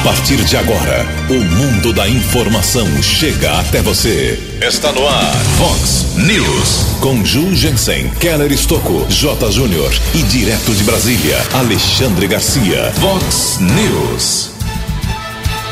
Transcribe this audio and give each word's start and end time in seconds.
A 0.00 0.02
partir 0.02 0.42
de 0.46 0.56
agora, 0.56 1.06
o 1.28 1.34
mundo 1.34 1.92
da 1.92 2.08
informação 2.08 2.86
chega 3.02 3.60
até 3.60 3.82
você. 3.82 4.42
Está 4.66 4.90
no 4.92 5.06
ar, 5.06 5.36
Fox 5.58 6.16
News. 6.16 6.96
Com 7.00 7.22
Ju 7.22 7.54
Jensen, 7.54 8.08
Keller 8.18 8.50
Estocco, 8.50 9.04
J. 9.10 9.52
Júnior 9.52 9.92
e 10.14 10.22
direto 10.22 10.74
de 10.74 10.84
Brasília, 10.84 11.36
Alexandre 11.52 12.26
Garcia. 12.26 12.90
Fox 12.98 13.58
News. 13.60 14.52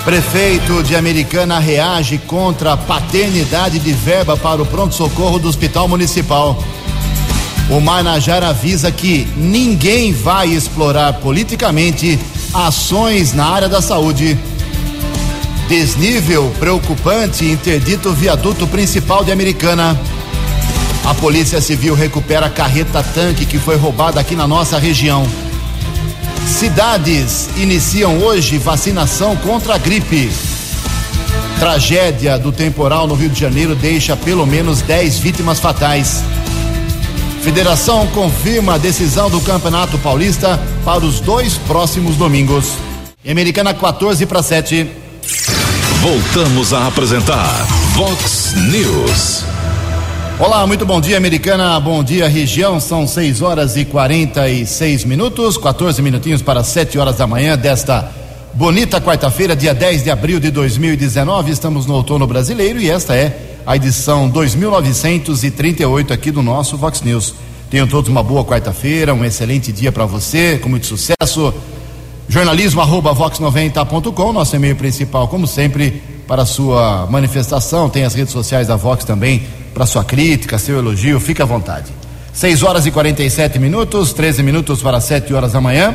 Prefeito 0.04 0.82
de 0.82 0.94
Americana 0.94 1.58
reage 1.58 2.18
contra 2.18 2.74
a 2.74 2.76
paternidade 2.76 3.78
de 3.78 3.92
verba 3.94 4.36
para 4.36 4.60
o 4.60 4.66
pronto-socorro 4.66 5.38
do 5.38 5.48
Hospital 5.48 5.88
Municipal. 5.88 6.62
O 7.70 7.80
Marnajar 7.80 8.44
avisa 8.44 8.92
que 8.92 9.26
ninguém 9.38 10.12
vai 10.12 10.48
explorar 10.48 11.14
politicamente 11.14 12.18
ações 12.52 13.32
na 13.32 13.46
área 13.46 13.68
da 13.68 13.80
saúde. 13.80 14.38
Desnível 15.68 16.52
preocupante 16.58 17.44
interdito 17.44 18.12
viaduto 18.12 18.66
principal 18.66 19.24
de 19.24 19.30
Americana. 19.30 19.98
A 21.04 21.14
Polícia 21.14 21.60
Civil 21.60 21.94
recupera 21.94 22.46
a 22.46 22.50
carreta 22.50 23.02
tanque 23.02 23.46
que 23.46 23.58
foi 23.58 23.76
roubada 23.76 24.20
aqui 24.20 24.34
na 24.34 24.46
nossa 24.46 24.78
região. 24.78 25.26
Cidades 26.46 27.48
iniciam 27.56 28.18
hoje 28.18 28.58
vacinação 28.58 29.36
contra 29.36 29.74
a 29.74 29.78
gripe. 29.78 30.30
Tragédia 31.58 32.38
do 32.38 32.52
temporal 32.52 33.06
no 33.06 33.14
Rio 33.14 33.28
de 33.28 33.38
Janeiro 33.38 33.74
deixa 33.74 34.16
pelo 34.16 34.46
menos 34.46 34.80
10 34.80 35.18
vítimas 35.18 35.60
fatais. 35.60 36.22
Federação 37.42 38.06
confirma 38.08 38.74
a 38.74 38.78
decisão 38.78 39.30
do 39.30 39.40
Campeonato 39.40 39.96
Paulista 39.98 40.58
para 40.84 41.04
os 41.04 41.20
dois 41.20 41.56
próximos 41.56 42.16
domingos. 42.16 42.74
Em 43.24 43.30
Americana 43.30 43.72
14 43.72 44.26
para 44.26 44.42
7. 44.42 44.90
Voltamos 46.00 46.72
a 46.72 46.86
apresentar 46.86 47.64
Vox 47.94 48.54
News. 48.54 49.44
Olá, 50.38 50.66
muito 50.66 50.84
bom 50.84 51.00
dia, 51.00 51.16
Americana. 51.16 51.78
Bom 51.80 52.02
dia, 52.02 52.28
região. 52.28 52.80
São 52.80 53.06
6 53.06 53.40
horas 53.40 53.76
e 53.76 53.84
46 53.84 55.04
minutos, 55.04 55.56
14 55.56 56.02
minutinhos 56.02 56.42
para 56.42 56.62
7 56.62 56.98
horas 56.98 57.16
da 57.16 57.26
manhã 57.26 57.56
desta 57.56 58.10
bonita 58.54 59.00
quarta-feira, 59.00 59.54
dia 59.54 59.74
10 59.74 60.02
de 60.02 60.10
abril 60.10 60.40
de 60.40 60.50
2019. 60.50 61.52
Estamos 61.52 61.86
no 61.86 61.94
outono 61.94 62.26
brasileiro 62.26 62.80
e 62.80 62.90
esta 62.90 63.14
é 63.14 63.47
a 63.68 63.76
edição 63.76 64.30
2938 64.30 66.10
aqui 66.10 66.30
do 66.30 66.40
nosso 66.40 66.74
Vox 66.78 67.02
News. 67.02 67.34
Tenham 67.70 67.86
todos 67.86 68.08
uma 68.08 68.22
boa 68.22 68.42
quarta-feira, 68.42 69.12
um 69.12 69.22
excelente 69.22 69.70
dia 69.70 69.92
para 69.92 70.06
você, 70.06 70.56
com 70.56 70.70
muito 70.70 70.86
sucesso. 70.86 71.52
Jornalismo 72.30 72.80
arroba 72.80 73.14
vox90.com, 73.14 74.32
nosso 74.32 74.56
e-mail 74.56 74.74
principal, 74.74 75.28
como 75.28 75.46
sempre, 75.46 76.02
para 76.26 76.46
sua 76.46 77.06
manifestação. 77.10 77.90
Tem 77.90 78.04
as 78.04 78.14
redes 78.14 78.32
sociais 78.32 78.68
da 78.68 78.76
Vox 78.76 79.04
também, 79.04 79.46
para 79.74 79.84
sua 79.84 80.02
crítica, 80.02 80.58
seu 80.58 80.78
elogio, 80.78 81.20
fique 81.20 81.42
à 81.42 81.44
vontade. 81.44 81.92
6 82.32 82.62
horas 82.62 82.86
e 82.86 82.90
47 82.90 83.58
minutos, 83.58 84.14
13 84.14 84.42
minutos 84.42 84.80
para 84.80 84.98
7 84.98 85.34
horas 85.34 85.52
da 85.52 85.60
manhã. 85.60 85.94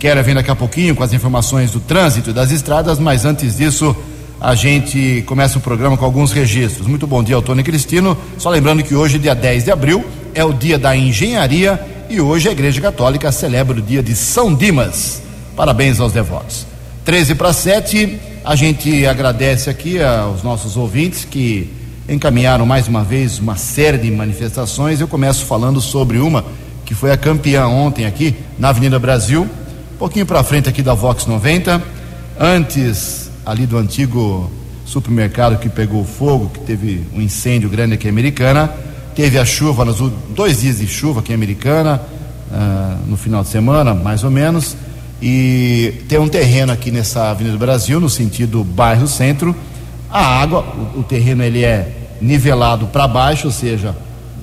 Quero 0.00 0.20
vir 0.24 0.34
daqui 0.34 0.50
a 0.50 0.56
pouquinho 0.56 0.96
com 0.96 1.04
as 1.04 1.12
informações 1.12 1.70
do 1.70 1.78
trânsito 1.78 2.30
e 2.30 2.32
das 2.32 2.50
estradas, 2.50 2.98
mas 2.98 3.24
antes 3.24 3.56
disso 3.56 3.94
a 4.44 4.54
gente 4.54 5.24
começa 5.26 5.56
o 5.56 5.60
programa 5.60 5.96
com 5.96 6.04
alguns 6.04 6.30
registros. 6.30 6.86
Muito 6.86 7.06
bom 7.06 7.22
dia 7.22 7.40
Tony 7.40 7.62
Cristino. 7.62 8.14
Só 8.36 8.50
lembrando 8.50 8.82
que 8.82 8.94
hoje, 8.94 9.18
dia 9.18 9.34
10 9.34 9.64
de 9.64 9.70
abril, 9.70 10.04
é 10.34 10.44
o 10.44 10.52
dia 10.52 10.78
da 10.78 10.94
engenharia 10.94 11.80
e 12.10 12.20
hoje 12.20 12.50
a 12.50 12.52
Igreja 12.52 12.78
Católica 12.78 13.32
celebra 13.32 13.78
o 13.78 13.80
dia 13.80 14.02
de 14.02 14.14
São 14.14 14.54
Dimas. 14.54 15.22
Parabéns 15.56 15.98
aos 15.98 16.12
devotos. 16.12 16.66
13 17.06 17.36
para 17.36 17.54
7, 17.54 18.20
a 18.44 18.54
gente 18.54 19.06
agradece 19.06 19.70
aqui 19.70 20.02
aos 20.02 20.42
nossos 20.42 20.76
ouvintes 20.76 21.24
que 21.24 21.72
encaminharam 22.06 22.66
mais 22.66 22.86
uma 22.86 23.02
vez 23.02 23.38
uma 23.38 23.56
série 23.56 23.96
de 23.96 24.10
manifestações. 24.10 25.00
Eu 25.00 25.08
começo 25.08 25.46
falando 25.46 25.80
sobre 25.80 26.18
uma 26.18 26.44
que 26.84 26.94
foi 26.94 27.10
a 27.10 27.16
campeã 27.16 27.66
ontem 27.66 28.04
aqui 28.04 28.36
na 28.58 28.68
Avenida 28.68 28.98
Brasil, 28.98 29.48
um 29.94 29.96
pouquinho 29.98 30.26
para 30.26 30.44
frente 30.44 30.68
aqui 30.68 30.82
da 30.82 30.92
Vox 30.92 31.24
90. 31.24 31.82
Antes 32.38 33.32
ali 33.44 33.66
do 33.66 33.76
antigo 33.76 34.50
supermercado 34.84 35.58
que 35.58 35.68
pegou 35.68 36.04
fogo, 36.04 36.50
que 36.50 36.60
teve 36.60 37.04
um 37.14 37.20
incêndio 37.20 37.68
grande 37.68 37.94
aqui 37.94 38.06
em 38.06 38.10
Americana. 38.10 38.70
Teve 39.14 39.38
a 39.38 39.44
chuva, 39.44 39.84
nos 39.84 39.98
dois 40.30 40.60
dias 40.60 40.78
de 40.78 40.86
chuva 40.86 41.20
aqui 41.20 41.32
em 41.32 41.34
Americana, 41.34 42.00
uh, 42.50 43.08
no 43.08 43.16
final 43.16 43.42
de 43.42 43.48
semana, 43.48 43.94
mais 43.94 44.24
ou 44.24 44.30
menos. 44.30 44.76
E 45.22 46.02
tem 46.08 46.18
um 46.18 46.28
terreno 46.28 46.72
aqui 46.72 46.90
nessa 46.90 47.30
Avenida 47.30 47.56
do 47.56 47.58
Brasil, 47.58 48.00
no 48.00 48.10
sentido 48.10 48.64
bairro-centro. 48.64 49.54
A 50.10 50.40
água, 50.40 50.64
o, 50.94 51.00
o 51.00 51.02
terreno 51.02 51.42
ele 51.42 51.64
é 51.64 52.16
nivelado 52.20 52.86
para 52.88 53.06
baixo, 53.06 53.46
ou 53.46 53.52
seja, 53.52 53.94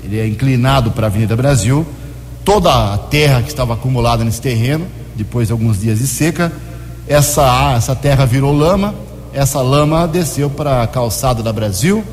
ele 0.03 0.19
é 0.19 0.27
inclinado 0.27 0.91
para 0.91 1.07
a 1.07 1.09
Avenida 1.09 1.35
Brasil. 1.35 1.85
Toda 2.43 2.93
a 2.93 2.97
terra 2.97 3.41
que 3.41 3.49
estava 3.49 3.73
acumulada 3.73 4.23
nesse 4.23 4.41
terreno, 4.41 4.87
depois 5.15 5.47
de 5.47 5.51
alguns 5.51 5.79
dias 5.79 5.99
de 5.99 6.07
seca, 6.07 6.51
essa, 7.11 7.73
essa 7.75 7.93
terra 7.93 8.25
virou 8.25 8.55
lama, 8.55 8.95
essa 9.33 9.61
lama 9.61 10.07
desceu 10.07 10.49
para 10.49 10.81
a 10.81 10.87
calçada 10.87 11.43
da 11.43 11.51
Brasil 11.51 12.03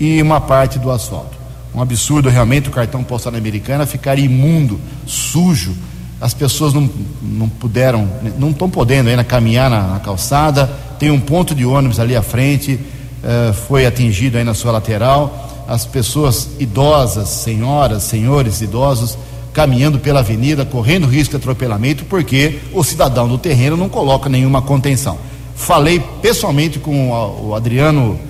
e 0.00 0.20
uma 0.22 0.40
parte 0.40 0.78
do 0.78 0.90
asfalto. 0.90 1.36
Um 1.74 1.82
absurdo 1.82 2.30
realmente 2.30 2.70
o 2.70 2.72
cartão 2.72 3.04
postal 3.04 3.34
americana 3.34 3.84
ficar 3.84 4.18
imundo, 4.18 4.80
sujo. 5.06 5.76
As 6.18 6.32
pessoas 6.32 6.72
não, 6.72 6.88
não 7.20 7.50
puderam, 7.50 8.08
não 8.38 8.48
estão 8.48 8.70
podendo 8.70 9.10
ainda 9.10 9.22
caminhar 9.22 9.68
na, 9.68 9.82
na, 9.82 10.00
calçada. 10.00 10.70
Tem 10.98 11.10
um 11.10 11.20
ponto 11.20 11.54
de 11.54 11.66
ônibus 11.66 12.00
ali 12.00 12.16
à 12.16 12.22
frente, 12.22 12.80
uh, 13.22 13.52
foi 13.52 13.84
atingido 13.84 14.38
aí 14.38 14.44
na 14.44 14.54
sua 14.54 14.72
lateral. 14.72 15.66
As 15.68 15.84
pessoas 15.84 16.48
idosas, 16.58 17.28
senhoras, 17.28 18.04
senhores 18.04 18.62
idosos, 18.62 19.18
caminhando 19.56 19.98
pela 19.98 20.20
avenida, 20.20 20.66
correndo 20.66 21.06
risco 21.06 21.30
de 21.30 21.36
atropelamento, 21.38 22.04
porque 22.04 22.58
o 22.74 22.84
cidadão 22.84 23.26
do 23.26 23.38
terreno 23.38 23.74
não 23.74 23.88
coloca 23.88 24.28
nenhuma 24.28 24.60
contenção. 24.60 25.16
Falei 25.54 25.98
pessoalmente 26.20 26.78
com 26.78 27.10
o 27.40 27.54
Adriano 27.54 28.20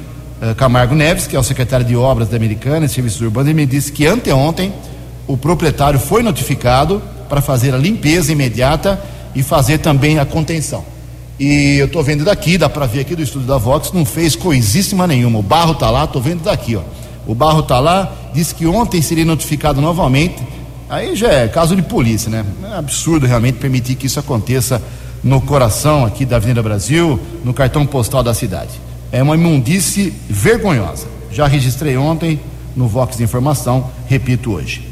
eh, 0.41 0.55
Camargo 0.55 0.95
Neves, 0.95 1.27
que 1.27 1.35
é 1.35 1.39
o 1.39 1.43
secretário 1.43 1.85
de 1.85 1.97
Obras 1.97 2.29
da 2.29 2.37
Americana 2.37 2.87
e 2.87 2.89
Serviços 2.89 3.21
Urbanos, 3.21 3.51
e 3.51 3.55
me 3.55 3.67
disse 3.67 3.91
que 3.91 4.07
anteontem 4.07 4.73
o 5.27 5.37
proprietário 5.37 5.99
foi 5.99 6.23
notificado 6.23 7.03
para 7.29 7.41
fazer 7.41 7.75
a 7.75 7.77
limpeza 7.77 8.31
imediata 8.31 9.03
e 9.35 9.43
fazer 9.43 9.79
também 9.79 10.21
a 10.21 10.25
contenção. 10.25 10.85
E 11.41 11.79
eu 11.79 11.87
estou 11.87 12.05
vendo 12.05 12.25
daqui, 12.25 12.57
dá 12.57 12.69
para 12.69 12.87
ver 12.87 13.01
aqui 13.01 13.17
do 13.17 13.23
estúdio 13.23 13.49
da 13.49 13.59
Vox, 13.59 13.91
não 13.91 14.05
fez 14.05 14.37
coisíssima 14.37 15.09
nenhuma. 15.09 15.41
O 15.41 15.43
barro 15.43 15.73
está 15.73 15.91
lá, 15.91 16.05
estou 16.05 16.23
vendo 16.23 16.45
daqui, 16.45 16.77
ó. 16.77 16.83
O 17.27 17.35
barro 17.35 17.59
está 17.61 17.81
lá, 17.81 18.13
disse 18.33 18.55
que 18.55 18.65
ontem 18.65 19.03
seria 19.03 19.25
notificado 19.25 19.81
novamente 19.81 20.41
Aí 20.89 21.17
já 21.17 21.29
é 21.29 21.49
caso 21.49 21.75
de 21.75 21.83
polícia, 21.83 22.31
né? 22.31 22.45
É 22.73 22.77
absurdo 22.77 23.27
realmente 23.27 23.59
permitir 23.59 23.97
que 23.97 24.07
isso 24.07 24.21
aconteça 24.21 24.81
no 25.23 25.41
coração 25.41 26.05
aqui 26.05 26.25
da 26.25 26.37
Avenida 26.37 26.63
Brasil, 26.63 27.19
no 27.45 27.53
cartão 27.53 27.85
postal 27.85 28.23
da 28.23 28.33
cidade. 28.33 28.71
É 29.11 29.23
uma 29.23 29.35
imundície 29.35 30.13
vergonhosa. 30.29 31.07
Já 31.33 31.47
registrei 31.47 31.97
ontem 31.97 32.39
no 32.77 32.87
Vox 32.87 33.17
de 33.17 33.25
Informação, 33.25 33.91
repito 34.07 34.53
hoje. 34.53 34.89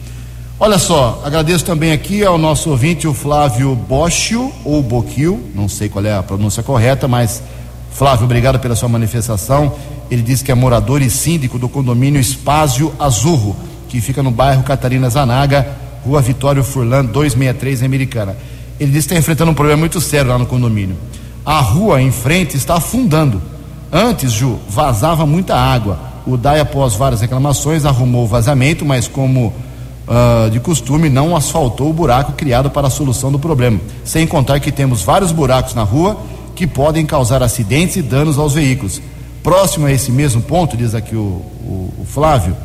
Olha 0.58 0.78
só, 0.78 1.22
agradeço 1.24 1.64
também 1.64 1.92
aqui 1.92 2.24
ao 2.24 2.38
nosso 2.38 2.70
ouvinte, 2.70 3.06
o 3.06 3.14
Flávio 3.14 3.74
Boschio, 3.74 4.52
ou 4.64 4.82
Boquil, 4.82 5.42
não 5.54 5.68
sei 5.68 5.88
qual 5.88 6.04
é 6.04 6.14
a 6.14 6.22
pronúncia 6.22 6.62
correta, 6.62 7.06
mas 7.06 7.42
Flávio, 7.92 8.24
obrigado 8.24 8.58
pela 8.58 8.74
sua 8.74 8.88
manifestação. 8.88 9.72
Ele 10.10 10.22
diz 10.22 10.42
que 10.42 10.50
é 10.50 10.54
morador 10.54 11.02
e 11.02 11.10
síndico 11.10 11.58
do 11.58 11.68
condomínio 11.68 12.20
Espásio 12.20 12.92
Azurro, 12.98 13.56
que 13.88 14.00
fica 14.00 14.22
no 14.22 14.30
bairro 14.30 14.62
Catarina 14.62 15.08
Zanaga, 15.08 15.83
Rua 16.04 16.20
Vitório 16.20 16.62
Furlan, 16.62 17.04
263, 17.04 17.82
Americana. 17.82 18.36
Ele 18.78 18.90
disse 18.90 19.08
que 19.08 19.14
está 19.14 19.18
enfrentando 19.18 19.50
um 19.50 19.54
problema 19.54 19.78
muito 19.78 20.00
sério 20.00 20.30
lá 20.30 20.38
no 20.38 20.46
condomínio. 20.46 20.96
A 21.44 21.60
rua 21.60 22.00
em 22.00 22.10
frente 22.10 22.56
está 22.56 22.76
afundando. 22.76 23.40
Antes, 23.92 24.32
Ju, 24.32 24.58
vazava 24.68 25.24
muita 25.24 25.54
água. 25.54 25.98
O 26.26 26.36
DAI, 26.36 26.60
após 26.60 26.94
várias 26.94 27.20
reclamações, 27.20 27.84
arrumou 27.84 28.24
o 28.24 28.26
vazamento, 28.26 28.84
mas 28.84 29.06
como 29.06 29.52
uh, 30.08 30.50
de 30.50 30.58
costume, 30.58 31.08
não 31.08 31.36
asfaltou 31.36 31.90
o 31.90 31.92
buraco 31.92 32.32
criado 32.32 32.70
para 32.70 32.88
a 32.88 32.90
solução 32.90 33.30
do 33.30 33.38
problema. 33.38 33.78
Sem 34.04 34.26
contar 34.26 34.58
que 34.60 34.72
temos 34.72 35.02
vários 35.02 35.32
buracos 35.32 35.74
na 35.74 35.82
rua 35.82 36.16
que 36.54 36.66
podem 36.66 37.04
causar 37.04 37.42
acidentes 37.42 37.96
e 37.96 38.02
danos 38.02 38.38
aos 38.38 38.54
veículos. 38.54 39.00
Próximo 39.42 39.86
a 39.86 39.92
esse 39.92 40.10
mesmo 40.10 40.40
ponto, 40.40 40.76
diz 40.76 40.94
aqui 40.94 41.14
o, 41.14 41.20
o, 41.20 41.94
o 42.00 42.06
Flávio, 42.06 42.56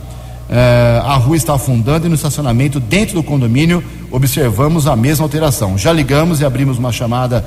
Uh, 0.49 1.05
a 1.05 1.13
rua 1.13 1.37
está 1.37 1.53
afundando 1.53 2.07
e 2.07 2.09
no 2.09 2.15
estacionamento 2.15 2.79
dentro 2.79 3.13
do 3.13 3.21
condomínio 3.21 3.83
observamos 4.09 4.87
a 4.87 4.95
mesma 4.95 5.23
alteração. 5.23 5.77
Já 5.77 5.93
ligamos 5.93 6.41
e 6.41 6.45
abrimos 6.45 6.79
uma 6.79 6.91
chamada 6.91 7.45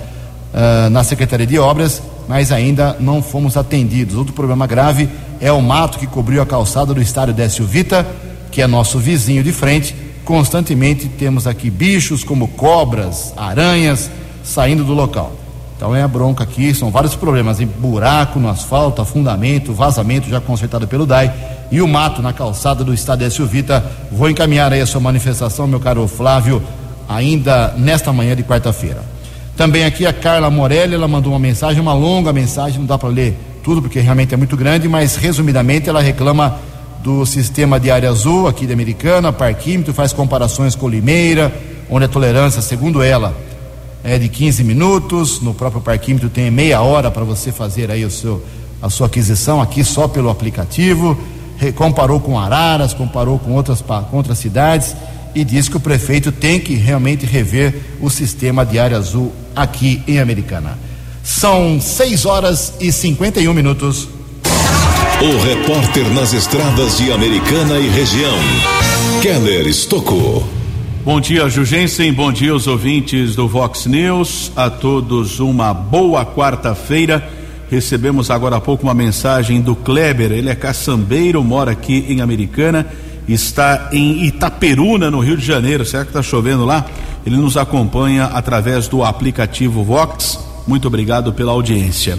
uh, 0.55 0.89
na 0.89 1.03
Secretaria 1.03 1.47
de 1.47 1.59
Obras, 1.59 2.01
mas 2.29 2.53
ainda 2.53 2.97
não 3.01 3.21
fomos 3.21 3.57
atendidos. 3.57 4.15
Outro 4.15 4.33
problema 4.33 4.69
grave 4.69 5.09
é 5.41 5.51
o 5.51 5.61
mato 5.61 5.99
que 5.99 6.07
cobriu 6.07 6.41
a 6.41 6.47
calçada 6.47 6.95
do 6.95 7.03
estádio 7.03 7.35
Décio 7.35 7.67
Vita, 7.67 8.07
que 8.53 8.63
é 8.63 8.69
nosso 8.69 9.01
vizinho 9.01 9.43
de 9.43 9.51
frente. 9.51 9.97
Constantemente 10.25 11.09
temos 11.09 11.49
aqui 11.49 11.71
bichos 11.71 12.23
como 12.23 12.47
cobras, 12.47 13.35
aranhas 13.37 14.09
saindo 14.45 14.85
do 14.85 14.95
local. 14.95 15.33
Então 15.77 15.97
é 15.97 16.05
a 16.05 16.07
bronca 16.07 16.45
aqui, 16.45 16.73
são 16.73 16.93
vários 16.93 17.17
problemas, 17.17 17.61
em 17.61 17.67
buraco 17.67 18.39
no 18.39 18.49
asfalto, 18.49 19.03
afundamento, 19.03 19.73
vazamento 19.73 20.29
já 20.29 20.41
consertado 20.41 20.87
pelo 20.87 21.05
DAI 21.05 21.52
e 21.73 21.81
o 21.81 21.89
mato 21.89 22.21
na 22.21 22.35
calçada 22.35 22.85
do 22.85 22.93
Estádio 22.93 23.47
Vita. 23.47 23.83
Vou 24.13 24.29
encaminhar 24.29 24.71
aí 24.71 24.83
a 24.83 24.87
sua 24.87 25.01
manifestação, 25.01 25.67
meu 25.67 25.81
caro 25.81 26.07
Flávio, 26.07 26.63
ainda 27.09 27.75
nesta 27.79 28.13
manhã 28.13 28.37
de 28.37 28.45
quarta-feira. 28.45 29.03
Também 29.57 29.85
aqui 29.87 30.07
a 30.07 30.13
Carla 30.13 30.51
Morelli, 30.51 30.95
ela 30.95 31.09
mandou 31.09 31.33
uma 31.33 31.39
mensagem, 31.39 31.81
uma 31.81 31.95
longa 31.95 32.31
mensagem, 32.31 32.79
não 32.79 32.87
dá 32.87 32.99
para 32.99 33.09
ler 33.09 33.37
tudo 33.65 33.81
porque 33.81 34.01
realmente 34.01 34.35
é 34.35 34.37
muito 34.37 34.57
grande, 34.57 34.87
mas 34.87 35.17
resumidamente 35.17 35.89
ela 35.89 36.03
reclama 36.03 36.59
do 37.03 37.25
sistema 37.25 37.81
de 37.81 37.91
área 37.91 38.11
azul 38.11 38.47
aqui 38.47 38.67
da 38.67 38.75
Americana, 38.75 39.33
parquímetro, 39.33 39.95
faz 39.95 40.13
comparações 40.13 40.75
com 40.75 40.89
Limeira, 40.89 41.53
onde 41.89 42.05
a 42.05 42.09
tolerância, 42.09 42.61
segundo 42.61 43.03
ela, 43.03 43.35
é 44.05 44.19
de 44.19 44.29
15 44.29 44.63
minutos, 44.63 45.41
no 45.41 45.55
próprio 45.55 45.81
parquímetro 45.81 46.29
tem 46.29 46.51
meia 46.51 46.83
hora 46.83 47.11
para 47.11 47.25
você 47.25 47.51
fazer 47.51 47.91
aí 47.91 48.05
o 48.05 48.11
seu, 48.11 48.45
a 48.81 48.91
sua 48.91 49.07
aquisição 49.07 49.61
aqui 49.61 49.83
só 49.85 50.07
pelo 50.07 50.29
aplicativo, 50.29 51.17
comparou 51.71 52.19
com 52.19 52.39
Araras, 52.39 52.95
comparou 52.95 53.39
com 53.39 53.53
outras, 53.53 53.81
com 53.81 54.17
outras 54.17 54.39
cidades 54.39 54.97
e 55.35 55.45
diz 55.45 55.69
que 55.69 55.77
o 55.77 55.81
prefeito 55.81 56.33
tem 56.33 56.59
que 56.59 56.75
realmente 56.75 57.25
rever 57.25 57.75
o 58.01 58.11
sistema 58.11 58.67
de 58.67 58.79
área 58.79 58.97
azul 58.97 59.33
aqui 59.55 60.03
em 60.07 60.19
Americana. 60.19 60.79
São 61.23 61.81
6 61.81 62.27
horas 62.27 62.75
e 62.81 62.91
51 62.91 63.53
minutos. 63.55 64.09
O 65.21 65.45
repórter 65.45 66.09
nas 66.09 66.33
estradas 66.33 66.99
de 66.99 67.13
Americana 67.13 67.79
e 67.79 67.89
região, 67.89 68.37
Keller 69.21 69.69
Estocou. 69.69 70.45
Bom 71.05 71.21
dia, 71.21 71.49
Jugensen. 71.49 72.13
Bom 72.13 72.33
dia 72.33 72.53
aos 72.53 72.67
ouvintes 72.67 73.35
do 73.35 73.49
Vox 73.49 73.87
News. 73.87 74.53
A 74.55 74.69
todos 74.71 75.41
uma 75.41 75.73
boa 75.73 76.25
quarta-feira. 76.25 77.29
Recebemos 77.73 78.31
agora 78.31 78.57
há 78.57 78.61
pouco 78.61 78.83
uma 78.83 78.93
mensagem 78.93 79.63
do 79.63 79.75
Kleber. 79.75 80.31
Ele 80.31 80.51
é 80.51 80.55
caçambeiro, 80.55 81.43
mora 81.43 81.71
aqui 81.71 82.05
em 82.07 82.21
Americana, 82.21 82.87
está 83.27 83.89
em 83.95 84.27
Itaperuna, 84.27 85.11
no 85.11 85.21
Rio 85.21 85.39
de 85.39 85.47
Janeiro. 85.47 85.83
Será 85.83 86.05
que 86.05 86.11
está 86.11 86.21
chovendo 86.21 86.67
lá? 86.67 86.85
Ele 87.25 87.39
nos 87.39 87.57
acompanha 87.57 88.27
através 88.27 88.89
do 88.89 89.03
aplicativo 89.03 89.83
Vox. 89.83 90.39
Muito 90.69 90.87
obrigado 90.87 91.33
pela 91.33 91.53
audiência. 91.53 92.19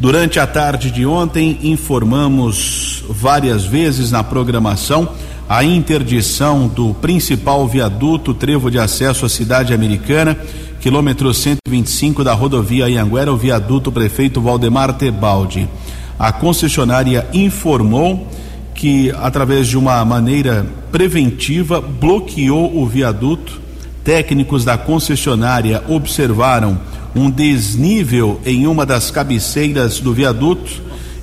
Durante 0.00 0.40
a 0.40 0.46
tarde 0.46 0.90
de 0.90 1.04
ontem, 1.04 1.58
informamos 1.62 3.04
várias 3.06 3.66
vezes 3.66 4.10
na 4.10 4.24
programação 4.24 5.10
a 5.46 5.62
interdição 5.62 6.68
do 6.68 6.94
principal 6.94 7.68
viaduto 7.68 8.32
trevo 8.32 8.70
de 8.70 8.78
acesso 8.78 9.26
à 9.26 9.28
cidade 9.28 9.74
americana, 9.74 10.38
quilômetro 10.86 11.34
125 11.34 12.22
da 12.22 12.32
rodovia 12.32 12.88
Ianguera, 12.88 13.32
o 13.32 13.36
viaduto 13.36 13.90
prefeito 13.90 14.40
Valdemar 14.40 14.92
Tebaldi. 14.92 15.68
A 16.16 16.30
concessionária 16.30 17.26
informou 17.34 18.28
que, 18.72 19.10
através 19.20 19.66
de 19.66 19.76
uma 19.76 20.04
maneira 20.04 20.64
preventiva, 20.92 21.80
bloqueou 21.80 22.80
o 22.80 22.86
viaduto. 22.86 23.60
Técnicos 24.04 24.64
da 24.64 24.78
concessionária 24.78 25.82
observaram 25.88 26.78
um 27.16 27.28
desnível 27.28 28.40
em 28.46 28.68
uma 28.68 28.86
das 28.86 29.10
cabeceiras 29.10 29.98
do 29.98 30.14
viaduto 30.14 30.70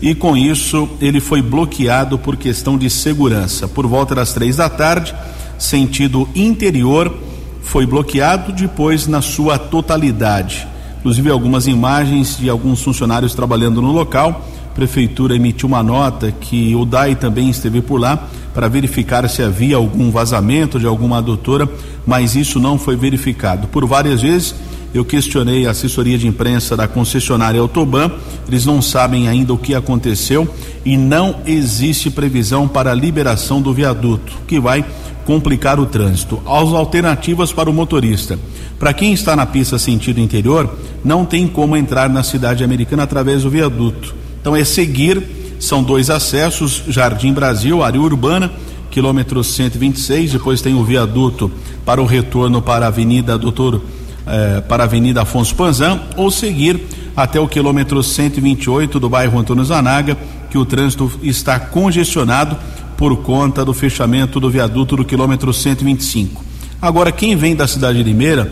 e 0.02 0.14
com 0.14 0.36
isso 0.36 0.90
ele 1.00 1.22
foi 1.22 1.42
bloqueado 1.42 2.20
por 2.20 2.36
questão 2.36 2.78
de 2.78 2.90
segurança. 2.90 3.66
Por 3.66 3.88
volta 3.88 4.14
das 4.14 4.34
três 4.34 4.58
da 4.58 4.68
tarde, 4.68 5.16
sentido 5.58 6.28
interior, 6.36 7.18
foi 7.64 7.86
bloqueado 7.86 8.52
depois 8.52 9.08
na 9.08 9.22
sua 9.22 9.58
totalidade. 9.58 10.68
Inclusive 11.00 11.30
algumas 11.30 11.68
imagens 11.68 12.38
de 12.38 12.50
alguns 12.50 12.82
funcionários 12.82 13.34
trabalhando 13.34 13.82
no 13.82 13.92
local. 13.92 14.46
A 14.72 14.76
prefeitura 14.76 15.36
emitiu 15.36 15.68
uma 15.68 15.84
nota 15.84 16.32
que 16.32 16.76
o 16.76 16.86
DAI 16.86 17.16
também 17.16 17.50
esteve 17.50 17.82
por 17.82 18.00
lá 18.00 18.28
para 18.54 18.68
verificar 18.68 19.28
se 19.28 19.42
havia 19.42 19.76
algum 19.76 20.12
vazamento 20.12 20.80
de 20.80 20.86
alguma 20.86 21.18
adutora, 21.18 21.68
mas 22.06 22.36
isso 22.36 22.60
não 22.60 22.78
foi 22.78 22.96
verificado. 22.96 23.68
Por 23.68 23.86
várias 23.86 24.22
vezes 24.22 24.56
eu 24.94 25.04
questionei 25.04 25.66
a 25.66 25.72
assessoria 25.72 26.18
de 26.18 26.28
imprensa 26.28 26.78
da 26.78 26.88
concessionária 26.88 27.60
Autoban, 27.60 28.12
eles 28.48 28.66
não 28.66 28.82
sabem 28.82 29.28
ainda 29.28 29.54
o 29.54 29.58
que 29.58 29.74
aconteceu 29.74 30.48
e 30.86 30.96
não 30.96 31.38
existe 31.46 32.12
previsão 32.12 32.68
para 32.68 32.92
a 32.92 32.96
liberação 32.96 33.62
do 33.62 33.74
viaduto, 33.74 34.34
que 34.48 34.60
vai 34.60 34.86
complicar 35.26 35.80
o 35.80 35.86
trânsito. 35.86 36.42
As 36.46 36.70
alternativas 36.70 37.52
para 37.52 37.70
o 37.70 37.74
motorista. 37.74 38.38
Para 38.78 38.94
quem 38.94 39.14
está 39.14 39.36
na 39.36 39.46
pista 39.46 39.80
sentido 39.80 40.20
interior, 40.20 40.70
não 41.04 41.26
tem 41.26 41.48
como 41.48 41.76
entrar 41.76 42.10
na 42.10 42.22
cidade 42.22 42.64
americana 42.64 43.04
através 43.04 43.44
do 43.44 43.50
viaduto. 43.50 44.14
Então 44.42 44.56
é 44.56 44.64
seguir, 44.64 45.24
são 45.60 45.82
dois 45.82 46.10
acessos, 46.10 46.84
Jardim 46.88 47.34
Brasil, 47.34 47.82
área 47.82 48.02
urbana, 48.02 48.52
quilômetro 48.92 49.44
126, 49.44 50.34
depois 50.34 50.62
tem 50.62 50.76
o 50.76 50.84
viaduto 50.84 51.50
para 51.86 52.02
o 52.02 52.06
retorno 52.06 52.62
para 52.62 52.86
a 52.86 52.90
Avenida 52.90 53.38
Doutor 53.38 53.82
eh, 54.26 54.62
para 54.68 54.84
a 54.84 54.86
Avenida 54.86 55.22
Afonso 55.22 55.54
Panzan 55.56 56.00
ou 56.16 56.32
seguir 56.32 56.80
até 57.16 57.40
o 57.40 57.48
quilômetro 57.48 58.02
128 58.02 59.00
do 59.00 59.10
bairro 59.10 59.38
Antônio 59.38 59.64
Zanaga, 59.64 60.18
que 60.50 60.58
o 60.58 60.66
trânsito 60.66 61.12
está 61.22 61.60
congestionado 61.60 62.58
por 62.98 63.18
conta 63.18 63.66
do 63.66 63.74
fechamento 63.74 64.40
do 64.40 64.50
viaduto 64.50 64.96
do 64.96 65.06
quilômetro 65.06 65.54
125. 65.54 66.44
Agora, 66.82 67.12
quem 67.12 67.36
vem 67.36 67.56
da 67.56 67.68
cidade 67.68 67.98
de 67.98 68.04
Limeira, 68.04 68.52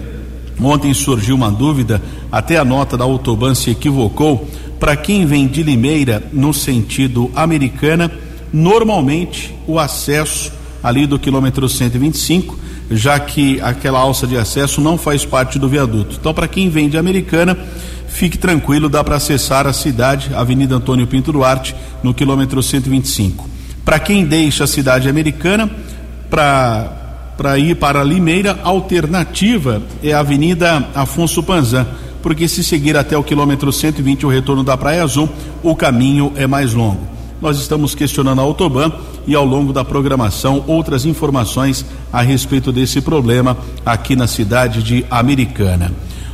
ontem 0.60 0.94
surgiu 0.94 1.36
uma 1.36 1.52
dúvida, 1.52 2.02
até 2.32 2.58
a 2.58 2.66
nota 2.66 2.98
da 2.98 3.04
Autoban 3.04 3.56
se 3.56 3.72
equivocou. 3.72 4.48
Para 4.80 4.96
quem 4.96 5.26
vem 5.26 5.48
de 5.48 5.64
Limeira 5.64 6.24
no 6.34 6.54
sentido 6.54 7.30
americana, 7.36 8.12
normalmente 8.52 9.54
o 9.68 9.80
acesso 9.80 10.52
ali 10.84 11.06
do 11.06 11.20
quilômetro 11.20 11.70
125 11.70 12.58
já 12.92 13.20
que 13.20 13.60
aquela 13.62 14.00
alça 14.00 14.28
de 14.28 14.38
acesso 14.38 14.82
não 14.82 14.98
faz 14.98 15.26
parte 15.26 15.58
do 15.58 15.70
viaduto. 15.70 16.18
Então, 16.20 16.34
para 16.34 16.48
quem 16.48 16.70
vem 16.70 16.90
de 16.90 16.98
Americana, 16.98 17.58
fique 18.08 18.38
tranquilo, 18.38 18.90
dá 18.90 19.04
para 19.04 19.16
acessar 19.16 19.66
a 19.66 19.74
cidade, 19.74 20.32
Avenida 20.36 20.76
Antônio 20.76 21.08
Pinto 21.08 21.32
Duarte, 21.32 21.76
no 22.04 22.14
quilômetro 22.14 22.62
125. 22.62 23.50
Para 23.86 23.98
quem 23.98 24.26
deixa 24.26 24.66
a 24.66 24.68
cidade 24.68 25.10
americana, 25.10 25.70
para 26.30 27.58
ir 27.58 27.76
para 27.78 28.04
Limeira, 28.04 28.60
a 28.64 28.70
alternativa 28.70 29.82
é 30.04 30.14
a 30.14 30.20
Avenida 30.20 30.88
Afonso 30.94 31.42
Panzan, 31.42 31.88
porque 32.22 32.48
se 32.48 32.64
seguir 32.64 32.96
até 32.96 33.18
o 33.18 33.24
quilômetro 33.24 33.72
120, 33.72 34.26
o 34.26 34.30
retorno 34.30 34.64
da 34.64 34.78
Praia 34.78 35.04
Azul, 35.04 35.28
o 35.64 35.76
caminho 35.76 36.32
é 36.36 36.46
mais 36.46 36.74
longo. 36.74 37.11
Nós 37.42 37.58
estamos 37.58 37.96
questionando 37.96 38.40
a 38.40 38.44
Autoban 38.44 38.92
e 39.26 39.34
ao 39.34 39.44
longo 39.44 39.74
da 39.74 39.84
programação 39.84 40.64
outras 40.68 41.06
informações 41.06 41.84
a 42.14 42.22
respeito 42.22 42.72
desse 42.72 43.02
problema 43.02 43.58
aqui 43.84 44.16
na 44.16 44.28
cidade 44.28 44.84
de 44.84 45.04
Americana. 45.10 45.92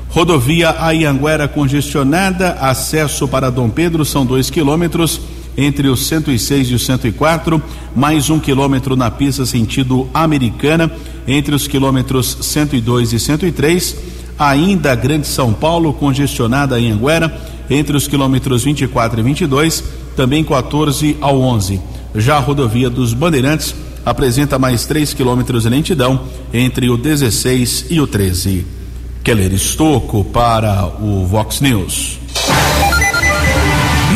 Rodovia 0.09 0.75
Ayanguera 0.79 1.47
congestionada, 1.47 2.53
acesso 2.59 3.27
para 3.27 3.49
Dom 3.49 3.69
Pedro 3.69 4.03
são 4.03 4.25
dois 4.25 4.49
quilômetros 4.49 5.21
entre 5.57 5.87
o 5.87 5.95
106 5.95 6.69
e 6.69 6.75
o 6.75 6.79
104, 6.79 7.61
mais 7.95 8.29
um 8.29 8.39
quilômetro 8.39 8.95
na 8.95 9.09
pista 9.09 9.45
sentido 9.45 10.07
Americana, 10.13 10.91
entre 11.27 11.55
os 11.55 11.67
quilômetros 11.67 12.37
102 12.41 13.13
e 13.13 13.19
103. 13.19 13.95
Ainda 14.37 14.93
Grande 14.93 15.25
São 15.25 15.51
Paulo 15.51 15.93
congestionada 15.93 16.79
em 16.79 16.91
Anguera, 16.91 17.35
entre 17.69 17.97
os 17.97 18.07
quilômetros 18.07 18.63
24 18.63 19.19
e 19.19 19.23
22, 19.23 19.83
também 20.17 20.43
14 20.43 21.15
ao 21.21 21.39
11. 21.39 21.79
Já 22.15 22.37
a 22.37 22.39
rodovia 22.39 22.89
dos 22.89 23.13
Bandeirantes 23.13 23.75
apresenta 24.03 24.57
mais 24.57 24.85
3 24.85 25.13
quilômetros 25.13 25.63
de 25.63 25.69
lentidão 25.69 26.21
entre 26.51 26.89
o 26.89 26.97
16 26.97 27.85
e 27.91 28.01
o 28.01 28.07
13. 28.07 28.65
Keller 29.23 29.53
Estocco 29.53 30.23
para 30.23 30.87
o 30.99 31.25
Vox 31.25 31.61
News. 31.61 32.17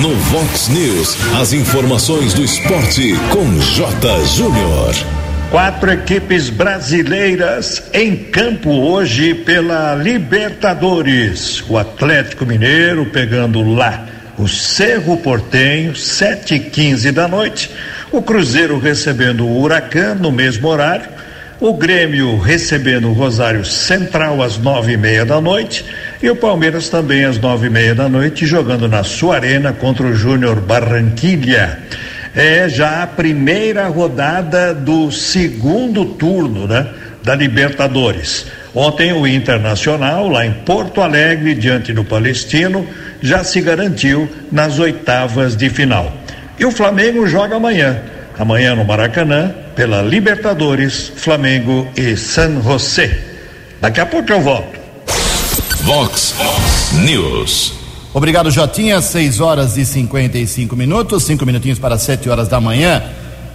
No 0.02 0.16
Vox 0.16 0.70
News, 0.70 1.18
as 1.40 1.54
informações 1.54 2.34
do 2.34 2.44
esporte 2.44 3.14
com 3.30 3.60
J. 3.60 4.26
Júnior. 4.26 4.96
Quatro 5.52 5.92
equipes 5.92 6.50
brasileiras 6.50 7.84
em 7.94 8.16
campo 8.16 8.72
hoje 8.72 9.36
pela 9.36 9.94
Libertadores. 9.96 11.62
O 11.70 11.78
Atlético 11.78 12.46
Mineiro 12.46 13.06
pegando 13.08 13.62
lá 13.74 14.08
o 14.42 14.48
Cerro 14.48 15.18
Portenho, 15.18 15.96
sete 15.96 16.56
e 16.56 16.60
quinze 16.60 17.12
da 17.12 17.28
noite, 17.28 17.70
o 18.12 18.24
Cruzeiro 18.24 18.80
recebendo 18.80 19.46
o 19.46 19.62
Huracan 19.62 20.16
no 20.16 20.32
mesmo 20.32 20.68
horário, 20.68 21.08
o 21.60 21.74
Grêmio 21.74 22.40
recebendo 22.40 23.08
o 23.08 23.14
Rosário 23.14 23.64
Central 23.64 24.42
às 24.42 24.58
nove 24.58 24.94
e 24.94 24.98
meia 24.98 25.24
da 25.24 25.40
noite 25.40 25.86
e 26.24 26.28
o 26.28 26.36
Palmeiras 26.36 26.90
também 26.90 27.24
às 27.24 27.38
nove 27.38 27.68
e 27.68 27.70
meia 27.70 27.94
da 27.94 28.10
noite 28.10 28.48
jogando 28.48 28.88
na 28.88 29.04
sua 29.04 29.36
arena 29.36 29.72
contra 29.72 30.08
o 30.08 30.16
Júnior 30.16 30.60
Barranquilha. 30.60 31.78
É 32.36 32.68
já 32.68 33.04
a 33.04 33.08
primeira 33.08 33.88
rodada 33.90 34.74
do 34.74 35.12
segundo 35.12 36.04
turno, 36.06 36.66
né? 36.66 36.88
Da 37.24 37.36
Libertadores. 37.36 38.48
Ontem, 38.74 39.12
o 39.12 39.28
Internacional, 39.28 40.30
lá 40.30 40.46
em 40.46 40.54
Porto 40.54 41.02
Alegre, 41.02 41.54
diante 41.54 41.92
do 41.92 42.06
Palestino, 42.06 42.88
já 43.22 43.44
se 43.44 43.62
garantiu 43.62 44.30
nas 44.52 44.80
oitavas 44.80 45.56
de 45.56 45.70
final. 45.70 46.12
E 46.60 46.66
o 46.66 46.72
Flamengo 46.72 47.28
joga 47.28 47.56
amanhã. 47.56 48.02
Amanhã 48.38 48.76
no 48.76 48.84
Maracanã, 48.84 49.54
pela 49.76 50.02
Libertadores, 50.02 51.12
Flamengo 51.16 51.88
e 51.96 52.18
San 52.18 52.62
José. 52.62 53.18
Daqui 53.80 54.00
a 54.00 54.06
pouco 54.06 54.32
eu 54.32 54.42
volto. 54.42 54.80
Vox 55.84 56.36
News. 57.04 57.74
Obrigado, 58.14 58.52
Jotinha. 58.52 59.02
6 59.02 59.40
horas 59.40 59.78
e 59.78 59.86
55 59.86 60.76
minutos, 60.76 61.24
cinco 61.24 61.46
minutinhos 61.46 61.80
para 61.80 61.98
7 61.98 62.30
horas 62.30 62.48
da 62.48 62.60
manhã. 62.60 63.02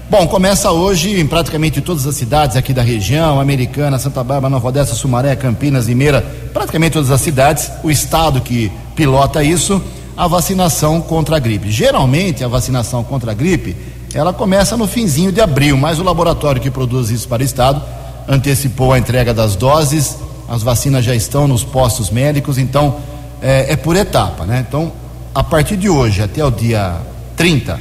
Bom, 0.08 0.26
começa 0.26 0.70
hoje 0.70 1.20
em 1.20 1.26
praticamente 1.26 1.80
todas 1.80 2.06
as 2.06 2.14
cidades 2.14 2.56
aqui 2.56 2.72
da 2.72 2.80
região, 2.80 3.40
Americana, 3.40 3.98
Santa 3.98 4.22
Bárbara, 4.22 4.48
Nova 4.48 4.68
Odessa, 4.68 4.94
Sumaré, 4.94 5.34
Campinas, 5.34 5.88
Limeira, 5.88 6.24
praticamente 6.56 6.94
todas 6.94 7.10
as 7.10 7.20
cidades, 7.20 7.70
o 7.82 7.90
estado 7.90 8.40
que 8.40 8.72
pilota 8.94 9.44
isso, 9.44 9.82
a 10.16 10.26
vacinação 10.26 11.02
contra 11.02 11.36
a 11.36 11.38
gripe. 11.38 11.70
Geralmente 11.70 12.42
a 12.42 12.48
vacinação 12.48 13.04
contra 13.04 13.32
a 13.32 13.34
gripe, 13.34 13.76
ela 14.14 14.32
começa 14.32 14.74
no 14.74 14.86
finzinho 14.86 15.30
de 15.30 15.38
abril, 15.38 15.76
mas 15.76 15.98
o 15.98 16.02
laboratório 16.02 16.58
que 16.58 16.70
produz 16.70 17.10
isso 17.10 17.28
para 17.28 17.42
o 17.42 17.44
estado 17.44 17.82
antecipou 18.26 18.94
a 18.94 18.98
entrega 18.98 19.34
das 19.34 19.54
doses, 19.54 20.16
as 20.48 20.62
vacinas 20.62 21.04
já 21.04 21.14
estão 21.14 21.46
nos 21.46 21.62
postos 21.62 22.08
médicos, 22.08 22.56
então 22.56 22.96
é, 23.42 23.74
é 23.74 23.76
por 23.76 23.94
etapa, 23.94 24.46
né? 24.46 24.64
Então, 24.66 24.90
a 25.34 25.44
partir 25.44 25.76
de 25.76 25.90
hoje 25.90 26.22
até 26.22 26.42
o 26.42 26.50
dia 26.50 26.96
30 27.36 27.78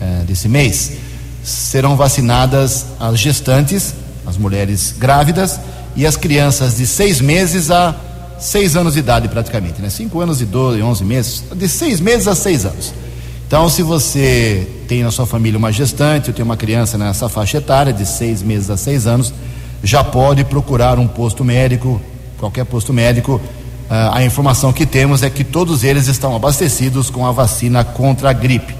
é, 0.00 0.04
desse 0.22 0.48
mês, 0.48 0.92
serão 1.42 1.96
vacinadas 1.96 2.86
as 3.00 3.18
gestantes, 3.18 3.92
as 4.24 4.36
mulheres 4.36 4.94
grávidas 4.96 5.58
e 5.96 6.06
as 6.06 6.16
crianças 6.16 6.76
de 6.76 6.86
seis 6.86 7.20
meses 7.20 7.68
a 7.68 7.96
seis 8.42 8.74
anos 8.76 8.94
de 8.94 8.98
idade 8.98 9.28
praticamente, 9.28 9.80
né? 9.80 9.88
Cinco 9.88 10.20
anos 10.20 10.40
e 10.40 10.44
doze, 10.44 10.82
onze 10.82 11.04
meses, 11.04 11.44
de 11.54 11.68
seis 11.68 12.00
meses 12.00 12.26
a 12.26 12.34
seis 12.34 12.66
anos. 12.66 12.92
Então, 13.46 13.68
se 13.68 13.82
você 13.82 14.66
tem 14.88 15.02
na 15.02 15.10
sua 15.10 15.26
família 15.26 15.58
uma 15.58 15.70
gestante, 15.70 16.30
ou 16.30 16.34
tem 16.34 16.44
uma 16.44 16.56
criança 16.56 16.98
nessa 16.98 17.28
faixa 17.28 17.58
etária 17.58 17.92
de 17.92 18.04
seis 18.04 18.42
meses 18.42 18.68
a 18.70 18.76
seis 18.76 19.06
anos, 19.06 19.32
já 19.84 20.02
pode 20.02 20.42
procurar 20.44 20.98
um 20.98 21.06
posto 21.06 21.44
médico, 21.44 22.00
qualquer 22.38 22.64
posto 22.64 22.92
médico. 22.92 23.40
Uh, 23.90 24.10
a 24.12 24.24
informação 24.24 24.72
que 24.72 24.86
temos 24.86 25.22
é 25.22 25.28
que 25.28 25.44
todos 25.44 25.84
eles 25.84 26.08
estão 26.08 26.34
abastecidos 26.34 27.10
com 27.10 27.26
a 27.26 27.30
vacina 27.30 27.84
contra 27.84 28.30
a 28.30 28.32
gripe. 28.32 28.74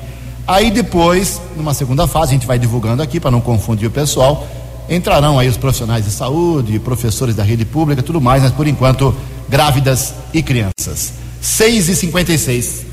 Aí 0.47 0.71
depois, 0.71 1.41
numa 1.57 1.75
segunda 1.75 2.07
fase, 2.07 2.31
a 2.31 2.35
gente 2.35 2.47
vai 2.47 2.59
divulgando 2.59 3.03
aqui 3.03 3.21
para 3.21 3.31
não 3.31 3.41
confundir 3.41 3.87
o 3.87 3.91
pessoal. 3.91 4.47
Entrarão 4.89 5.39
aí 5.39 5.49
os 5.49 5.57
profissionais 5.57 6.05
de 6.05 6.11
saúde, 6.11 6.79
professores 6.79 7.37
da 7.37 7.45
rede 7.45 7.65
pública, 7.65 8.03
tudo 8.03 8.21
mais, 8.21 8.43
mas 8.43 8.53
por 8.53 8.67
enquanto, 8.67 9.15
grávidas 9.53 10.15
e 10.33 10.43
crianças. 10.43 11.13
6 11.43 11.91
e 11.91 11.95
56 11.95 12.87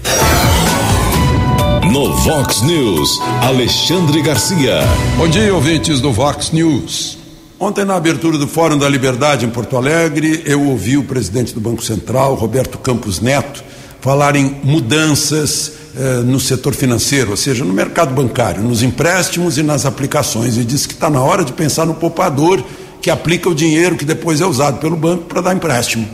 No 1.90 2.14
Vox 2.18 2.62
News, 2.64 3.22
Alexandre 3.42 4.22
Garcia. 4.22 4.82
Bom 5.16 5.30
dia, 5.30 5.56
ouvintes 5.56 6.02
do 6.02 6.12
Vox 6.12 6.52
News. 6.52 7.18
Ontem, 7.58 7.86
na 7.86 7.96
abertura 7.96 8.38
do 8.38 8.46
Fórum 8.46 8.78
da 8.78 8.90
Liberdade 8.90 9.46
em 9.46 9.50
Porto 9.50 9.78
Alegre, 9.78 10.44
eu 10.46 10.62
ouvi 10.66 10.98
o 10.98 11.04
presidente 11.06 11.54
do 11.54 11.62
Banco 11.62 11.82
Central, 11.82 12.36
Roberto 12.36 12.78
Campos 12.78 13.22
Neto, 13.22 13.64
falar 14.02 14.36
em 14.36 14.60
mudanças 14.62 15.72
eh, 15.96 16.24
no 16.26 16.42
setor 16.42 16.74
financeiro, 16.74 17.32
ou 17.32 17.38
seja, 17.38 17.64
no 17.64 17.74
mercado 17.74 18.14
bancário, 18.14 18.62
nos 18.62 18.84
empréstimos 18.84 19.58
e 19.58 19.64
nas 19.64 19.86
aplicações. 19.86 20.58
E 20.58 20.66
disse 20.66 20.90
que 20.90 20.94
está 20.94 21.10
na 21.10 21.22
hora 21.22 21.46
de 21.46 21.54
pensar 21.54 21.86
no 21.86 21.94
poupador 21.94 22.62
que 23.02 23.10
aplica 23.10 23.48
o 23.48 23.56
dinheiro 23.56 23.96
que 23.96 24.04
depois 24.04 24.42
é 24.42 24.46
usado 24.46 24.80
pelo 24.80 24.98
banco 24.98 25.24
para 25.24 25.40
dar 25.40 25.56
empréstimo. 25.56 26.06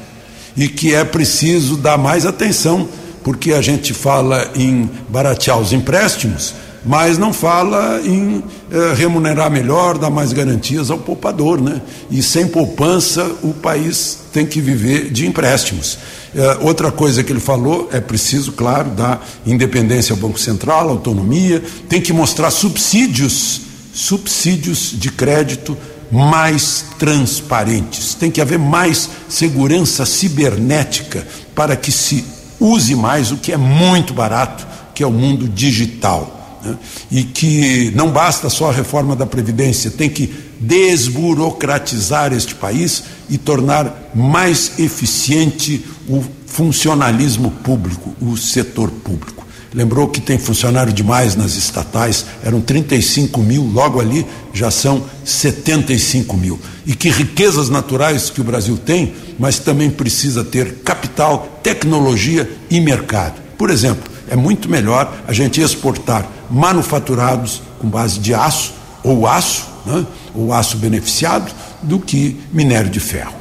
E 0.55 0.67
que 0.67 0.93
é 0.93 1.03
preciso 1.03 1.77
dar 1.77 1.97
mais 1.97 2.25
atenção, 2.25 2.87
porque 3.23 3.53
a 3.53 3.61
gente 3.61 3.93
fala 3.93 4.51
em 4.55 4.89
baratear 5.09 5.59
os 5.59 5.73
empréstimos 5.73 6.53
mas 6.85 7.17
não 7.17 7.33
fala 7.33 7.99
em 8.03 8.43
eh, 8.71 8.93
remunerar 8.95 9.49
melhor, 9.49 9.97
dar 9.97 10.11
mais 10.11 10.31
garantias 10.31 10.91
ao 10.91 10.99
poupador, 10.99 11.59
né? 11.59 11.81
E 12.11 12.21
sem 12.21 12.47
poupança 12.47 13.23
o 13.41 13.53
país 13.53 14.19
tem 14.31 14.45
que 14.45 14.61
viver 14.61 15.09
de 15.11 15.25
empréstimos. 15.25 15.97
Eh, 16.35 16.57
outra 16.61 16.91
coisa 16.91 17.23
que 17.23 17.31
ele 17.31 17.39
falou 17.39 17.89
é 17.91 17.99
preciso, 17.99 18.51
claro, 18.51 18.91
dar 18.91 19.25
independência 19.47 20.13
ao 20.13 20.19
Banco 20.19 20.39
Central, 20.39 20.89
autonomia, 20.89 21.61
tem 21.89 21.99
que 21.99 22.13
mostrar 22.13 22.51
subsídios, 22.51 23.61
subsídios 23.91 24.93
de 24.93 25.09
crédito 25.09 25.75
mais 26.15 26.85
transparentes. 26.97 28.13
Tem 28.13 28.31
que 28.31 28.39
haver 28.39 28.57
mais 28.57 29.09
segurança 29.27 30.05
cibernética 30.05 31.27
para 31.53 31.75
que 31.75 31.91
se 31.91 32.23
use 32.57 32.95
mais 32.95 33.31
o 33.31 33.37
que 33.37 33.51
é 33.51 33.57
muito 33.57 34.13
barato, 34.13 34.65
que 34.93 35.03
é 35.03 35.07
o 35.07 35.11
mundo 35.11 35.49
digital 35.49 36.59
né? 36.63 36.77
e 37.11 37.23
que 37.23 37.91
não 37.93 38.11
basta 38.11 38.49
só 38.49 38.69
a 38.69 38.73
reforma 38.73 39.13
da 39.13 39.25
Previdência, 39.25 39.91
tem 39.91 40.09
que 40.09 40.33
desburocratizar 40.57 42.31
este 42.31 42.55
país 42.55 43.03
e 43.29 43.37
tornar 43.37 44.11
mais 44.15 44.79
eficiente 44.79 45.85
o 46.07 46.23
funcionalismo 46.47 47.51
público, 47.51 48.15
o 48.21 48.37
setor 48.37 48.89
público. 48.89 49.34
Lembrou 49.75 50.07
que 50.07 50.21
tem 50.21 50.37
funcionário 50.37 50.93
demais 50.93 51.35
nas 51.35 51.57
estatais, 51.57 52.25
eram 52.41 52.61
35 52.61 53.41
mil, 53.41 53.61
logo 53.61 53.99
ali 53.99 54.25
já 54.53 54.71
são 54.71 55.03
75 55.25 56.37
mil. 56.37 56.57
E 56.85 56.95
que 56.95 57.09
riquezas 57.09 57.69
naturais 57.69 58.29
que 58.29 58.39
o 58.39 58.43
Brasil 58.43 58.77
tem, 58.77 59.13
mas 59.37 59.59
também 59.59 59.89
precisa 59.89 60.45
ter 60.45 60.75
capital, 60.75 61.59
tecnologia 61.61 62.49
e 62.69 62.79
mercado. 62.79 63.41
Por 63.57 63.69
exemplo, 63.69 64.09
é 64.29 64.35
muito 64.37 64.69
melhor 64.69 65.13
a 65.27 65.33
gente 65.33 65.59
exportar 65.59 66.25
manufaturados 66.49 67.61
com 67.77 67.89
base 67.89 68.17
de 68.19 68.33
aço 68.33 68.71
ou 69.03 69.27
aço, 69.27 69.67
né, 69.85 70.05
ou 70.33 70.53
aço 70.53 70.77
beneficiado, 70.77 71.53
do 71.83 71.99
que 71.99 72.39
minério 72.53 72.89
de 72.89 73.01
ferro. 73.01 73.35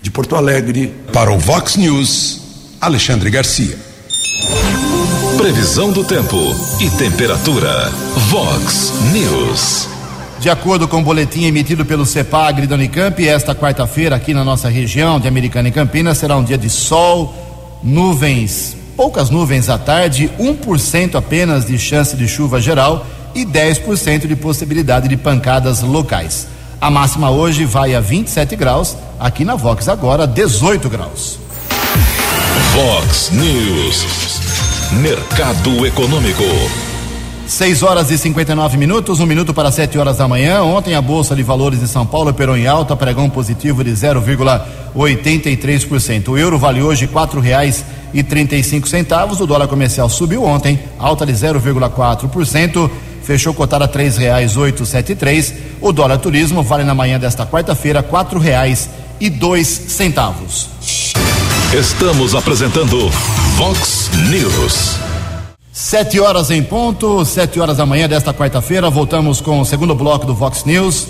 De 0.00 0.12
Porto 0.12 0.36
Alegre. 0.36 0.94
Para 1.12 1.32
o 1.32 1.40
Vox 1.40 1.74
News, 1.74 2.40
Alexandre 2.80 3.30
Garcia. 3.30 3.85
Previsão 5.36 5.92
do 5.92 6.02
tempo 6.04 6.36
e 6.80 6.90
temperatura. 6.90 7.90
Vox 8.28 8.92
News. 9.12 9.88
De 10.40 10.50
acordo 10.50 10.88
com 10.88 11.00
o 11.00 11.02
boletim 11.02 11.44
emitido 11.44 11.84
pelo 11.84 12.04
CEPAGRI 12.06 12.66
da 12.66 12.74
Unicamp, 12.74 13.26
esta 13.26 13.54
quarta-feira 13.54 14.16
aqui 14.16 14.34
na 14.34 14.44
nossa 14.44 14.68
região 14.68 15.20
de 15.20 15.28
Americana 15.28 15.68
e 15.68 15.72
Campinas 15.72 16.18
será 16.18 16.36
um 16.36 16.44
dia 16.44 16.58
de 16.58 16.70
sol, 16.70 17.34
nuvens 17.82 18.76
poucas 18.96 19.28
nuvens 19.28 19.68
à 19.68 19.76
tarde, 19.76 20.30
1% 20.40 21.16
apenas 21.16 21.66
de 21.66 21.78
chance 21.78 22.16
de 22.16 22.26
chuva 22.26 22.60
geral 22.60 23.06
e 23.34 23.44
10% 23.44 24.26
de 24.26 24.34
possibilidade 24.34 25.06
de 25.06 25.16
pancadas 25.16 25.82
locais. 25.82 26.48
A 26.80 26.90
máxima 26.90 27.30
hoje 27.30 27.64
vai 27.64 27.94
a 27.94 28.00
27 28.00 28.56
graus, 28.56 28.96
aqui 29.20 29.44
na 29.44 29.54
Vox 29.54 29.88
agora 29.88 30.26
18 30.26 30.88
graus. 30.88 31.38
Vox 32.74 33.30
News. 33.32 34.45
Mercado 34.92 35.84
Econômico. 35.84 36.44
6 37.46 37.82
horas 37.82 38.08
e 38.10 38.18
59 38.18 38.76
minutos, 38.76 39.18
um 39.18 39.26
minuto 39.26 39.52
para 39.52 39.72
7 39.72 39.98
horas 39.98 40.18
da 40.18 40.28
manhã. 40.28 40.62
Ontem 40.62 40.94
a 40.94 41.02
Bolsa 41.02 41.34
de 41.34 41.42
Valores 41.42 41.80
de 41.80 41.88
São 41.88 42.06
Paulo 42.06 42.30
operou 42.30 42.56
em 42.56 42.68
alta, 42.68 42.94
pregão 42.94 43.28
positivo 43.28 43.82
de 43.82 43.90
0,83%. 43.90 46.28
O 46.28 46.38
euro 46.38 46.56
vale 46.56 46.82
hoje 46.82 47.08
quatro 47.08 47.40
reais 47.40 47.84
e 48.14 48.22
35 48.22 48.88
centavos. 48.88 49.40
O 49.40 49.46
dólar 49.46 49.66
comercial 49.66 50.08
subiu 50.08 50.44
ontem, 50.44 50.78
alta 50.98 51.26
de 51.26 51.32
0,4%, 51.32 52.88
fechou 53.24 53.52
cotada 53.52 53.86
a 53.86 53.88
três 53.88 54.16
reais 54.16 54.56
oito 54.56 54.86
sete 54.86 55.16
três. 55.16 55.52
O 55.80 55.90
dólar 55.92 56.18
turismo 56.18 56.62
vale 56.62 56.84
na 56.84 56.94
manhã 56.94 57.18
desta 57.18 57.44
quarta-feira 57.44 58.04
quatro 58.04 58.38
reais 58.38 58.88
e 59.20 59.28
dois 59.28 59.66
centavos. 59.66 60.68
Estamos 61.74 62.32
apresentando 62.34 63.10
Vox 63.56 64.08
News. 64.30 64.98
Sete 65.72 66.20
horas 66.20 66.48
em 66.52 66.62
ponto, 66.62 67.24
sete 67.24 67.58
horas 67.58 67.76
da 67.76 67.84
manhã 67.84 68.08
desta 68.08 68.32
quarta-feira, 68.32 68.88
voltamos 68.88 69.40
com 69.40 69.60
o 69.60 69.64
segundo 69.64 69.92
bloco 69.92 70.24
do 70.24 70.32
Vox 70.32 70.64
News 70.64 71.08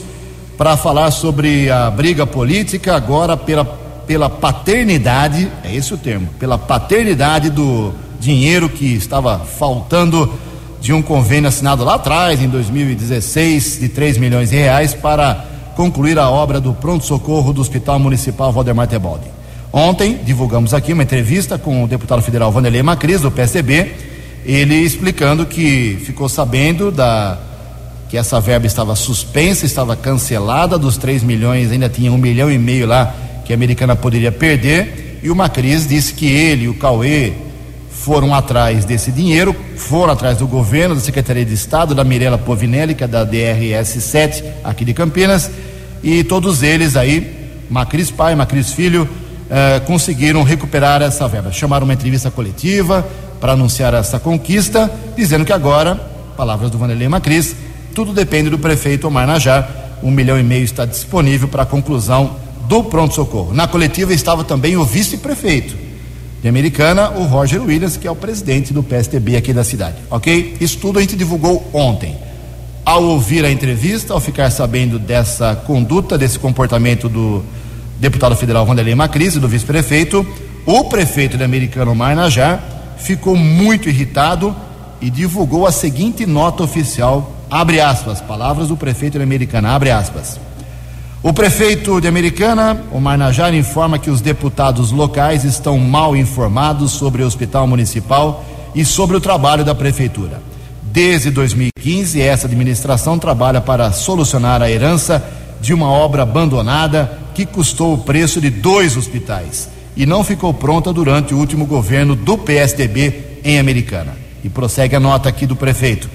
para 0.56 0.74
falar 0.76 1.10
sobre 1.10 1.70
a 1.70 1.90
briga 1.90 2.26
política 2.26 2.96
agora 2.96 3.36
pela, 3.36 3.66
pela 4.06 4.30
paternidade, 4.30 5.52
é 5.62 5.76
esse 5.76 5.92
o 5.92 5.98
termo, 5.98 6.28
pela 6.38 6.56
paternidade 6.56 7.50
do 7.50 7.92
dinheiro 8.18 8.70
que 8.70 8.94
estava 8.94 9.38
faltando 9.38 10.32
de 10.80 10.90
um 10.90 11.02
convênio 11.02 11.48
assinado 11.48 11.84
lá 11.84 11.96
atrás, 11.96 12.42
em 12.42 12.48
2016, 12.48 13.78
de 13.78 13.90
3 13.90 14.16
milhões 14.16 14.48
de 14.48 14.56
reais, 14.56 14.94
para 14.94 15.44
concluir 15.76 16.18
a 16.18 16.30
obra 16.30 16.58
do 16.60 16.72
pronto-socorro 16.72 17.52
do 17.52 17.60
Hospital 17.60 17.98
Municipal 17.98 18.50
Valdemar 18.50 18.88
Tebaldi. 18.88 19.35
Ontem 19.78 20.18
divulgamos 20.24 20.72
aqui 20.72 20.94
uma 20.94 21.02
entrevista 21.02 21.58
com 21.58 21.84
o 21.84 21.86
deputado 21.86 22.22
federal 22.22 22.50
Vanderlei 22.50 22.82
Macris, 22.82 23.20
do 23.20 23.30
PSDB, 23.30 23.92
ele 24.42 24.74
explicando 24.74 25.44
que 25.44 25.98
ficou 26.02 26.30
sabendo 26.30 26.90
da 26.90 27.38
que 28.08 28.16
essa 28.16 28.40
verba 28.40 28.66
estava 28.66 28.96
suspensa, 28.96 29.66
estava 29.66 29.94
cancelada, 29.94 30.78
dos 30.78 30.96
3 30.96 31.22
milhões 31.22 31.70
ainda 31.70 31.90
tinha 31.90 32.10
um 32.10 32.16
milhão 32.16 32.50
e 32.50 32.56
meio 32.56 32.86
lá 32.86 33.14
que 33.44 33.52
a 33.52 33.54
Americana 33.56 33.94
poderia 33.94 34.32
perder 34.32 35.20
e 35.22 35.28
o 35.28 35.36
Macris 35.36 35.86
disse 35.86 36.14
que 36.14 36.24
ele 36.24 36.64
e 36.64 36.68
o 36.68 36.74
Cauê 36.76 37.34
foram 37.90 38.34
atrás 38.34 38.86
desse 38.86 39.12
dinheiro, 39.12 39.54
foram 39.76 40.14
atrás 40.14 40.38
do 40.38 40.46
governo, 40.46 40.94
da 40.94 41.02
Secretaria 41.02 41.44
de 41.44 41.52
Estado, 41.52 41.94
da 41.94 42.02
Mirela 42.02 42.38
Povinelli, 42.38 42.94
que 42.94 43.04
é 43.04 43.06
da 43.06 43.24
DRS 43.24 44.02
7 44.02 44.42
aqui 44.64 44.86
de 44.86 44.94
Campinas, 44.94 45.50
e 46.02 46.24
todos 46.24 46.62
eles 46.62 46.96
aí, 46.96 47.50
Macris 47.68 48.10
pai, 48.10 48.34
Macris 48.34 48.72
filho, 48.72 49.06
eh, 49.48 49.80
conseguiram 49.86 50.42
recuperar 50.42 51.02
essa 51.02 51.28
verba. 51.28 51.52
Chamaram 51.52 51.84
uma 51.84 51.94
entrevista 51.94 52.30
coletiva 52.30 53.06
para 53.40 53.52
anunciar 53.52 53.94
essa 53.94 54.18
conquista, 54.18 54.90
dizendo 55.16 55.44
que 55.44 55.52
agora, 55.52 55.94
palavras 56.36 56.70
do 56.70 56.78
Vanderlei 56.78 57.08
Macris, 57.08 57.54
tudo 57.94 58.12
depende 58.12 58.50
do 58.50 58.58
prefeito 58.58 59.06
Omar 59.06 59.26
Najar. 59.26 59.98
Um 60.02 60.10
milhão 60.10 60.38
e 60.38 60.42
meio 60.42 60.64
está 60.64 60.84
disponível 60.84 61.48
para 61.48 61.62
a 61.62 61.66
conclusão 61.66 62.36
do 62.68 62.84
pronto-socorro. 62.84 63.54
Na 63.54 63.66
coletiva 63.66 64.12
estava 64.12 64.44
também 64.44 64.76
o 64.76 64.84
vice-prefeito 64.84 65.76
de 66.42 66.48
Americana, 66.48 67.10
o 67.10 67.24
Roger 67.24 67.62
Williams, 67.62 67.96
que 67.96 68.06
é 68.06 68.10
o 68.10 68.16
presidente 68.16 68.72
do 68.72 68.82
PSTB 68.82 69.36
aqui 69.36 69.52
da 69.52 69.64
cidade. 69.64 69.96
Ok? 70.10 70.56
Isso 70.60 70.78
tudo 70.78 70.98
a 70.98 71.02
gente 71.02 71.16
divulgou 71.16 71.68
ontem. 71.72 72.16
Ao 72.84 73.02
ouvir 73.02 73.44
a 73.44 73.50
entrevista, 73.50 74.12
ao 74.12 74.20
ficar 74.20 74.50
sabendo 74.50 74.98
dessa 74.98 75.56
conduta, 75.56 76.18
desse 76.18 76.38
comportamento 76.38 77.08
do 77.08 77.42
deputado 77.98 78.36
federal 78.36 78.66
Vanderlei 78.66 78.94
e 78.94 79.38
do 79.38 79.48
vice-prefeito, 79.48 80.26
o 80.64 80.84
prefeito 80.84 81.36
de 81.36 81.44
Americana, 81.44 81.90
Omar 81.90 82.14
Najar, 82.14 82.60
ficou 82.98 83.36
muito 83.36 83.88
irritado 83.88 84.54
e 85.00 85.10
divulgou 85.10 85.66
a 85.66 85.72
seguinte 85.72 86.26
nota 86.26 86.62
oficial, 86.62 87.32
abre 87.50 87.80
aspas, 87.80 88.20
palavras 88.20 88.68
do 88.68 88.76
prefeito 88.76 89.18
de 89.18 89.24
Americana, 89.24 89.74
abre 89.74 89.90
aspas. 89.90 90.40
O 91.22 91.32
prefeito 91.32 92.00
de 92.00 92.06
Americana, 92.06 92.80
Omar 92.92 93.18
Najar, 93.18 93.54
informa 93.54 93.98
que 93.98 94.10
os 94.10 94.20
deputados 94.20 94.92
locais 94.92 95.44
estão 95.44 95.78
mal 95.78 96.16
informados 96.16 96.92
sobre 96.92 97.22
o 97.22 97.26
hospital 97.26 97.66
municipal 97.66 98.44
e 98.74 98.84
sobre 98.84 99.16
o 99.16 99.20
trabalho 99.20 99.64
da 99.64 99.74
prefeitura. 99.74 100.40
Desde 100.82 101.30
2015, 101.30 102.20
essa 102.20 102.46
administração 102.46 103.18
trabalha 103.18 103.60
para 103.60 103.90
solucionar 103.92 104.62
a 104.62 104.70
herança 104.70 105.24
de 105.60 105.74
uma 105.74 105.90
obra 105.90 106.22
abandonada 106.22 107.25
que 107.36 107.44
custou 107.44 107.92
o 107.92 107.98
preço 107.98 108.40
de 108.40 108.48
dois 108.48 108.96
hospitais 108.96 109.68
e 109.94 110.06
não 110.06 110.24
ficou 110.24 110.54
pronta 110.54 110.90
durante 110.90 111.34
o 111.34 111.36
último 111.36 111.66
governo 111.66 112.16
do 112.16 112.38
PSDB 112.38 113.40
em 113.44 113.58
Americana. 113.58 114.16
E 114.42 114.48
prossegue 114.48 114.96
a 114.96 115.00
nota 115.00 115.28
aqui 115.28 115.44
do 115.44 115.54
prefeito. 115.54 116.08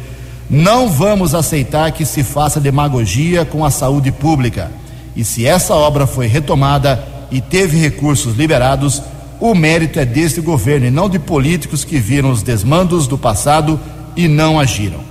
Não 0.49 0.89
vamos 0.89 1.35
aceitar 1.35 1.91
que 1.91 2.05
se 2.07 2.23
faça 2.23 2.59
demagogia 2.59 3.45
com 3.45 3.63
a 3.63 3.69
saúde 3.69 4.11
pública. 4.11 4.71
E 5.15 5.23
se 5.23 5.45
essa 5.45 5.75
obra 5.75 6.07
foi 6.07 6.25
retomada 6.25 7.07
e 7.29 7.39
teve 7.39 7.77
recursos 7.77 8.35
liberados, 8.35 9.03
o 9.39 9.53
mérito 9.53 9.99
é 9.99 10.05
deste 10.05 10.41
governo 10.41 10.87
e 10.87 10.91
não 10.91 11.07
de 11.07 11.19
políticos 11.19 11.83
que 11.83 11.99
viram 11.99 12.31
os 12.31 12.41
desmandos 12.41 13.05
do 13.05 13.15
passado 13.15 13.79
e 14.15 14.27
não 14.27 14.59
agiram. 14.59 15.01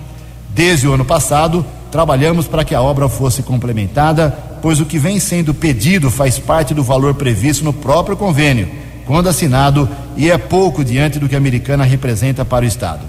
Desde 0.52 0.88
o 0.88 0.92
ano 0.92 1.04
passado, 1.04 1.64
trabalhamos 1.92 2.48
para 2.48 2.64
que 2.64 2.74
a 2.74 2.82
obra 2.82 3.08
fosse 3.08 3.44
complementada, 3.44 4.49
pois 4.62 4.80
o 4.80 4.86
que 4.86 4.98
vem 4.98 5.18
sendo 5.18 5.54
pedido 5.54 6.10
faz 6.10 6.38
parte 6.38 6.74
do 6.74 6.82
valor 6.82 7.14
previsto 7.14 7.64
no 7.64 7.72
próprio 7.72 8.16
convênio, 8.16 8.68
quando 9.06 9.28
assinado, 9.28 9.88
e 10.16 10.30
é 10.30 10.38
pouco 10.38 10.84
diante 10.84 11.18
do 11.18 11.28
que 11.28 11.34
a 11.34 11.38
Americana 11.38 11.84
representa 11.84 12.44
para 12.44 12.64
o 12.64 12.68
Estado. 12.68 13.02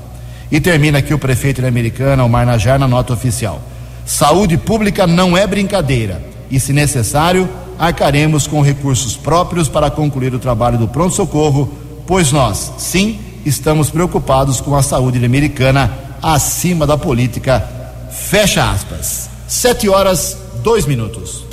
E 0.52 0.60
termina 0.60 0.98
aqui 0.98 1.14
o 1.14 1.20
prefeito 1.20 1.62
da 1.62 1.68
Americana, 1.68 2.24
Omar 2.24 2.46
Najar, 2.46 2.80
na 2.80 2.88
nota 2.88 3.14
oficial. 3.14 3.62
Saúde 4.06 4.58
pública 4.58 5.06
não 5.08 5.38
é 5.38 5.46
brincadeira 5.46 6.22
e, 6.50 6.60
se 6.60 6.74
necessário, 6.74 7.48
arcaremos 7.80 8.48
com 8.48 8.62
recursos 8.62 9.16
próprios 9.16 9.70
para 9.70 9.90
concluir 9.90 10.34
o 10.34 10.40
trabalho 10.40 10.78
do 10.78 10.88
pronto-socorro, 10.88 11.72
pois 12.06 12.32
nós, 12.32 12.74
sim, 12.78 13.20
estamos 13.46 13.90
preocupados 13.90 14.60
com 14.60 14.76
a 14.76 14.84
saúde 14.84 15.24
americana 15.24 15.92
acima 16.22 16.86
da 16.86 16.98
política. 16.98 17.64
Fecha 18.12 18.70
aspas. 18.70 19.30
Sete 19.48 19.90
horas, 19.90 20.38
dois 20.64 20.86
minutos. 20.86 21.44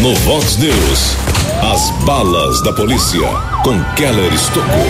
No 0.00 0.14
Vox 0.14 0.56
News, 0.56 1.16
as 1.60 1.90
balas 2.04 2.62
da 2.62 2.72
polícia 2.72 3.20
com 3.64 3.82
Keller 3.96 4.32
Estocou. 4.32 4.86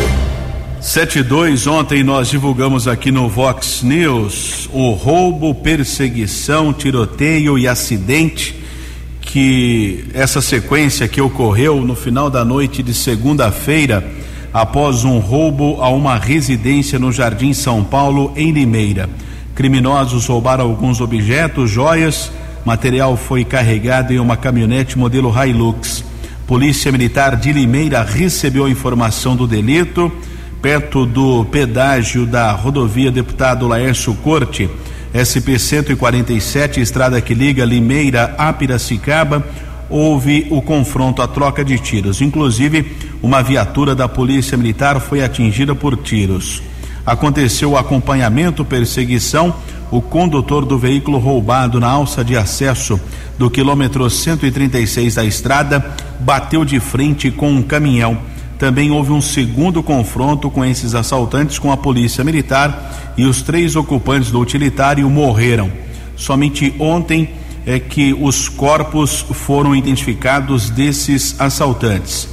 72, 0.81 1.67
ontem 1.67 2.03
nós 2.03 2.29
divulgamos 2.29 2.87
aqui 2.87 3.11
no 3.11 3.29
Vox 3.29 3.83
News 3.83 4.69
o 4.73 4.91
roubo, 4.91 5.55
perseguição, 5.55 6.73
tiroteio 6.73 7.59
e 7.59 7.67
acidente 7.67 8.55
que 9.21 10.05
essa 10.13 10.43
sequência 10.43 11.09
que 11.09 11.21
ocorreu 11.21 11.81
no 11.81 11.95
final 11.95 12.29
da 12.29 12.45
noite 12.45 12.83
de 12.83 12.93
segunda-feira, 12.93 14.07
após 14.53 15.05
um 15.05 15.19
roubo 15.19 15.81
a 15.81 15.89
uma 15.89 16.19
residência 16.19 16.99
no 16.99 17.11
Jardim 17.11 17.55
São 17.55 17.83
Paulo, 17.83 18.33
em 18.37 18.53
Limeira. 18.53 19.09
Criminosos 19.55 20.27
roubaram 20.27 20.65
alguns 20.65 21.01
objetos, 21.01 21.71
joias, 21.71 22.31
material 22.65 23.17
foi 23.17 23.45
carregado 23.45 24.13
em 24.13 24.19
uma 24.19 24.37
caminhonete 24.37 24.99
modelo 24.99 25.33
Hilux. 25.33 26.05
Polícia 26.47 26.93
Militar 26.93 27.37
de 27.37 27.53
Limeira 27.53 28.03
recebeu 28.03 28.65
a 28.65 28.71
informação 28.71 29.35
do 29.35 29.47
delito 29.47 30.11
perto 30.61 31.05
do 31.05 31.45
pedágio 31.47 32.25
da 32.25 32.53
rodovia 32.53 33.11
Deputado 33.11 33.67
Laércio 33.67 34.15
Corte 34.15 34.71
SP 35.13 35.59
147, 35.59 36.81
estrada 36.81 37.21
que 37.21 37.35
liga 37.35 37.67
Limeira 37.67 38.35
a 38.39 38.51
Piracicaba, 38.51 39.45
houve 39.91 40.47
o 40.51 40.63
confronto, 40.63 41.21
a 41.21 41.29
troca 41.29 41.63
de 41.63 41.79
tiros. 41.79 42.23
Inclusive, 42.23 42.97
uma 43.23 43.43
viatura 43.43 43.95
da 43.95 44.09
Polícia 44.09 44.57
Militar 44.57 44.99
foi 45.01 45.23
atingida 45.23 45.75
por 45.75 45.99
tiros. 45.99 46.63
Aconteceu 47.05 47.73
o 47.73 47.77
acompanhamento, 47.77 48.65
perseguição. 48.65 49.55
O 49.93 50.03
condutor 50.03 50.65
do 50.65 50.77
veículo 50.77 51.19
roubado 51.19 51.79
na 51.79 51.89
alça 51.89 52.25
de 52.25 52.37
acesso 52.37 53.01
do 53.39 53.49
quilômetro 53.49 54.11
136 54.11 55.15
da 55.15 55.25
estrada 55.25 55.95
bateu 56.19 56.65
de 56.65 56.81
frente 56.81 57.31
com 57.31 57.53
um 57.53 57.63
caminhão 57.63 58.19
também 58.63 58.93
houve 58.93 59.11
um 59.11 59.21
segundo 59.21 59.83
confronto 59.83 60.49
com 60.49 60.65
esses 60.65 60.95
assaltantes 60.95 61.59
com 61.59 61.73
a 61.73 61.77
polícia 61.77 62.23
militar 62.23 63.13
e 63.19 63.25
os 63.25 63.43
três 63.43 63.75
ocupantes 63.75 64.31
do 64.31 64.39
utilitário 64.39 65.11
morreram. 65.11 65.69
Somente 66.15 66.73
ontem 66.79 67.31
é 67.67 67.81
que 67.81 68.15
os 68.15 68.49
corpos 68.49 69.27
foram 69.33 69.75
identificados 69.75 70.71
desses 70.71 71.35
assaltantes. 71.41 72.29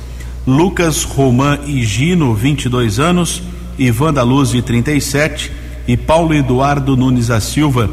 Lucas 0.45 1.01
Roman 1.03 1.61
Higino, 1.65 2.35
22 2.35 2.99
anos, 2.99 3.41
Ivan 3.79 4.13
da 4.13 4.21
Luz, 4.21 4.51
de 4.51 4.61
37, 4.61 5.51
e 5.87 5.97
Paulo 5.97 6.33
Eduardo 6.33 6.95
Nunes 6.95 7.27
da 7.27 7.39
Silva, 7.39 7.89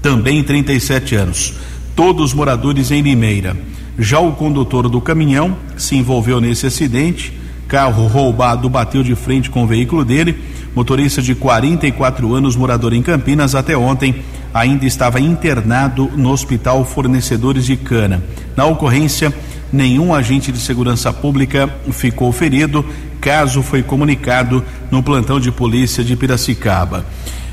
também 0.00 0.42
37 0.42 1.14
anos. 1.14 1.54
Todos 1.94 2.32
moradores 2.32 2.90
em 2.90 3.02
Limeira. 3.02 3.56
Já 3.98 4.18
o 4.18 4.32
condutor 4.32 4.88
do 4.88 5.00
caminhão 5.00 5.56
se 5.76 5.96
envolveu 5.96 6.40
nesse 6.40 6.66
acidente 6.66 7.32
Carro 7.72 8.06
roubado 8.06 8.68
bateu 8.68 9.02
de 9.02 9.14
frente 9.14 9.48
com 9.48 9.64
o 9.64 9.66
veículo 9.66 10.04
dele. 10.04 10.38
Motorista 10.74 11.22
de 11.22 11.34
44 11.34 12.34
anos, 12.34 12.54
morador 12.54 12.92
em 12.92 13.00
Campinas, 13.00 13.54
até 13.54 13.74
ontem 13.74 14.16
ainda 14.52 14.84
estava 14.84 15.18
internado 15.18 16.10
no 16.14 16.30
Hospital 16.30 16.84
Fornecedores 16.84 17.64
de 17.64 17.78
Cana. 17.78 18.22
Na 18.54 18.66
ocorrência, 18.66 19.32
nenhum 19.72 20.14
agente 20.14 20.52
de 20.52 20.58
segurança 20.58 21.10
pública 21.14 21.66
ficou 21.92 22.30
ferido. 22.30 22.84
Caso 23.22 23.62
foi 23.62 23.84
comunicado 23.84 24.64
no 24.90 25.00
plantão 25.00 25.38
de 25.38 25.52
polícia 25.52 26.02
de 26.02 26.16
Piracicaba. 26.16 27.06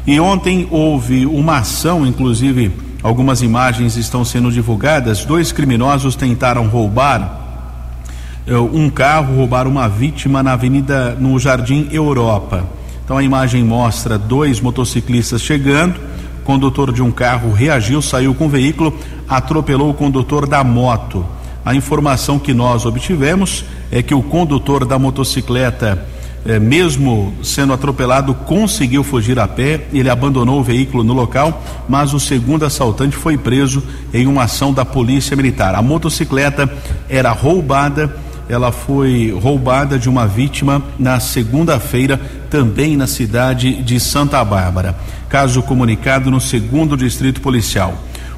E 0.06 0.20
ontem 0.20 0.68
houve 0.72 1.28
uma 1.28 1.60
ação, 1.60 2.08
inclusive 2.08 2.72
algumas 3.04 3.44
imagens 3.44 3.96
estão 3.96 4.26
sendo 4.26 4.52
divulgadas. 4.52 5.24
Dois 5.24 5.52
criminosos 5.52 6.16
tentaram 6.16 6.68
roubar 6.68 7.40
é, 8.48 8.58
um 8.58 8.90
carro 8.90 9.36
roubar 9.36 9.68
uma 9.68 9.88
vítima 9.88 10.42
na 10.42 10.54
avenida 10.54 11.16
no 11.20 11.38
Jardim 11.38 11.88
Europa. 11.92 12.66
Então 13.06 13.16
a 13.16 13.24
imagem 13.24 13.64
mostra 13.64 14.18
dois 14.18 14.60
motociclistas 14.60 15.40
chegando. 15.40 16.00
O 16.42 16.46
condutor 16.46 16.92
de 16.92 17.04
um 17.04 17.12
carro 17.12 17.54
reagiu, 17.54 18.02
saiu 18.02 18.34
com 18.34 18.48
o 18.48 18.50
veículo, 18.50 18.98
atropelou 19.28 19.92
o 19.92 19.94
condutor 19.94 20.48
da 20.48 20.64
moto. 20.64 21.24
A 21.64 21.76
informação 21.76 22.40
que 22.40 22.56
nós 22.56 22.88
obtivemos 22.88 23.64
é 23.92 24.02
que 24.02 24.14
o 24.14 24.22
condutor 24.22 24.86
da 24.86 25.00
motocicleta, 25.00 26.06
eh, 26.46 26.60
mesmo 26.60 27.34
sendo 27.44 27.74
atropelado, 27.74 28.34
conseguiu 28.34 29.04
fugir 29.04 29.40
a 29.40 29.48
pé. 29.48 29.88
Ele 29.92 30.10
abandonou 30.10 30.60
o 30.60 30.64
veículo 30.64 31.04
no 31.04 31.14
local, 31.14 31.64
mas 31.88 32.14
o 32.14 32.20
segundo 32.20 32.66
assaltante 32.66 33.16
foi 33.16 33.38
preso 33.38 33.84
em 34.14 34.28
uma 34.28 34.44
ação 34.44 34.74
da 34.74 34.86
Polícia 34.86 35.36
Militar. 35.36 35.76
A 35.76 35.82
motocicleta 35.82 36.72
era 37.10 37.32
roubada 37.32 38.16
ela 38.50 38.72
foi 38.72 39.32
roubada 39.32 40.00
de 40.00 40.10
uma 40.10 40.26
vítima 40.26 40.82
na 40.98 41.20
segunda-feira, 41.20 42.20
também 42.50 42.98
na 42.98 43.06
cidade 43.06 43.84
de 43.84 44.00
Santa 44.00 44.44
Bárbara. 44.44 44.98
Caso 45.30 45.62
comunicado 45.62 46.32
no 46.32 46.42
segundo 46.42 46.98
distrito 46.98 47.42
policial. 47.42 47.94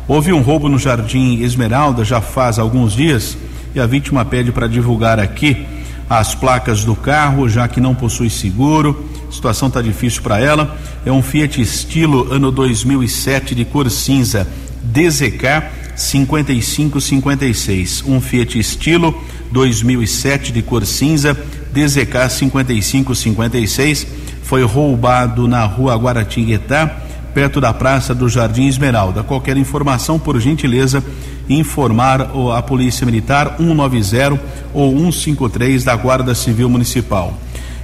Houve 0.10 0.34
um 0.34 0.42
roubo 0.42 0.68
no 0.68 0.78
Jardim 0.78 1.42
Esmeralda 1.42 2.04
já 2.04 2.20
faz 2.20 2.60
alguns 2.60 2.92
dias 2.92 3.38
e 3.74 3.80
a 3.80 3.86
vítima 3.86 4.26
pede 4.26 4.52
para 4.52 4.68
divulgar 4.68 5.20
aqui 5.20 5.66
as 6.10 6.36
placas 6.36 6.84
do 6.84 6.96
carro, 6.96 7.48
já 7.48 7.68
que 7.68 7.80
não 7.80 7.96
possui 7.96 8.30
seguro. 8.30 9.10
A 9.30 9.32
situação 9.32 9.70
está 9.70 9.82
difícil 9.82 10.22
para 10.22 10.40
ela. 10.40 10.78
É 11.06 11.12
um 11.12 11.22
Fiat 11.22 11.62
Estilo 11.62 12.34
ano 12.34 12.52
2007 12.52 13.56
de 13.56 13.64
cor 13.64 13.90
cinza, 13.90 14.46
DZK 14.84 15.64
5556. 15.96 18.04
Um 18.06 18.20
Fiat 18.20 18.60
Estilo 18.60 19.16
2007 19.52 20.52
de 20.52 20.62
cor 20.62 20.86
cinza, 20.86 21.34
DZK 21.72 22.30
5556. 22.30 24.06
Foi 24.44 24.64
roubado 24.64 25.48
na 25.48 25.64
rua 25.64 25.96
Guaratinguetá, 25.96 27.04
perto 27.34 27.62
da 27.62 27.74
Praça 27.74 28.14
do 28.14 28.28
Jardim 28.30 28.68
Esmeralda. 28.68 29.24
Qualquer 29.24 29.58
informação, 29.58 30.20
por 30.20 30.40
gentileza, 30.40 31.04
informar 31.50 32.30
a 32.56 32.62
Polícia 32.62 33.06
Militar 33.06 33.56
190 33.58 34.40
ou 34.74 34.92
153 34.92 35.84
da 35.84 35.96
Guarda 35.96 36.36
Civil 36.36 36.70
Municipal. 36.70 37.34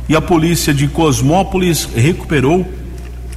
E 0.09 0.15
a 0.15 0.21
polícia 0.21 0.73
de 0.73 0.87
Cosmópolis 0.87 1.87
recuperou 1.95 2.65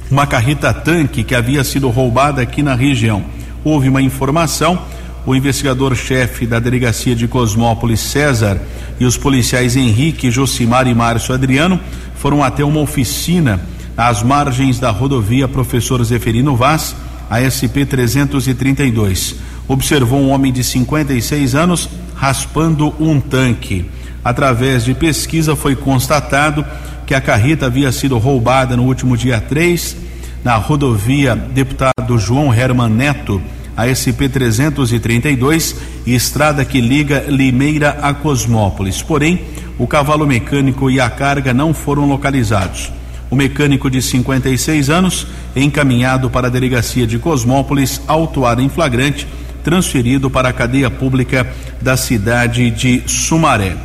uma 0.09 0.27
carreta 0.27 0.73
tanque 0.73 1.23
que 1.23 1.35
havia 1.35 1.63
sido 1.63 1.89
roubada 1.89 2.41
aqui 2.41 2.61
na 2.61 2.75
região. 2.75 3.23
Houve 3.63 3.89
uma 3.89 4.01
informação, 4.01 4.79
o 5.25 5.35
investigador-chefe 5.35 6.45
da 6.45 6.59
delegacia 6.59 7.15
de 7.15 7.27
Cosmópolis, 7.27 7.99
César, 7.99 8.59
e 8.99 9.05
os 9.05 9.17
policiais 9.17 9.75
Henrique, 9.75 10.29
Josimar 10.29 10.87
e 10.87 10.93
Márcio 10.93 11.33
Adriano 11.33 11.79
foram 12.15 12.43
até 12.43 12.63
uma 12.63 12.79
oficina 12.79 13.59
às 13.97 14.23
margens 14.23 14.79
da 14.79 14.89
rodovia 14.89 15.47
Professor 15.47 16.03
Zeferino 16.03 16.55
Vaz, 16.55 16.95
a 17.29 17.39
SP 17.47 17.85
332 17.85 19.35
observou 19.67 20.19
um 20.19 20.31
homem 20.31 20.51
de 20.51 20.63
56 20.63 21.55
anos 21.55 21.89
raspando 22.15 22.93
um 22.99 23.19
tanque. 23.19 23.89
Através 24.23 24.83
de 24.83 24.93
pesquisa 24.93 25.55
foi 25.55 25.75
constatado 25.75 26.65
que 27.07 27.15
a 27.15 27.21
carreta 27.21 27.65
havia 27.65 27.91
sido 27.91 28.17
roubada 28.17 28.75
no 28.75 28.83
último 28.83 29.17
dia 29.17 29.39
3 29.39 29.97
na 30.43 30.55
rodovia 30.55 31.35
Deputado 31.35 32.17
João 32.17 32.53
Herman 32.53 32.89
Neto, 32.89 33.41
a 33.77 33.87
SP 33.87 34.27
332, 34.27 35.75
estrada 36.05 36.65
que 36.65 36.81
liga 36.81 37.25
Limeira 37.27 37.97
a 38.01 38.13
Cosmópolis. 38.13 39.01
Porém, 39.01 39.41
o 39.77 39.87
cavalo 39.87 40.27
mecânico 40.27 40.89
e 40.89 40.99
a 40.99 41.09
carga 41.09 41.53
não 41.53 41.73
foram 41.73 42.07
localizados. 42.07 42.91
O 43.31 43.35
mecânico 43.35 43.89
de 43.89 44.01
56 44.01 44.89
anos, 44.89 45.25
encaminhado 45.55 46.29
para 46.29 46.47
a 46.47 46.51
delegacia 46.51 47.07
de 47.07 47.17
Cosmópolis, 47.17 48.01
autuado 48.05 48.61
em 48.61 48.69
flagrante 48.69 49.25
transferido 49.63 50.29
para 50.29 50.49
a 50.49 50.53
cadeia 50.53 50.89
pública 50.89 51.47
da 51.81 51.95
cidade 51.95 52.69
de 52.69 53.03
Sumaré. 53.07 53.75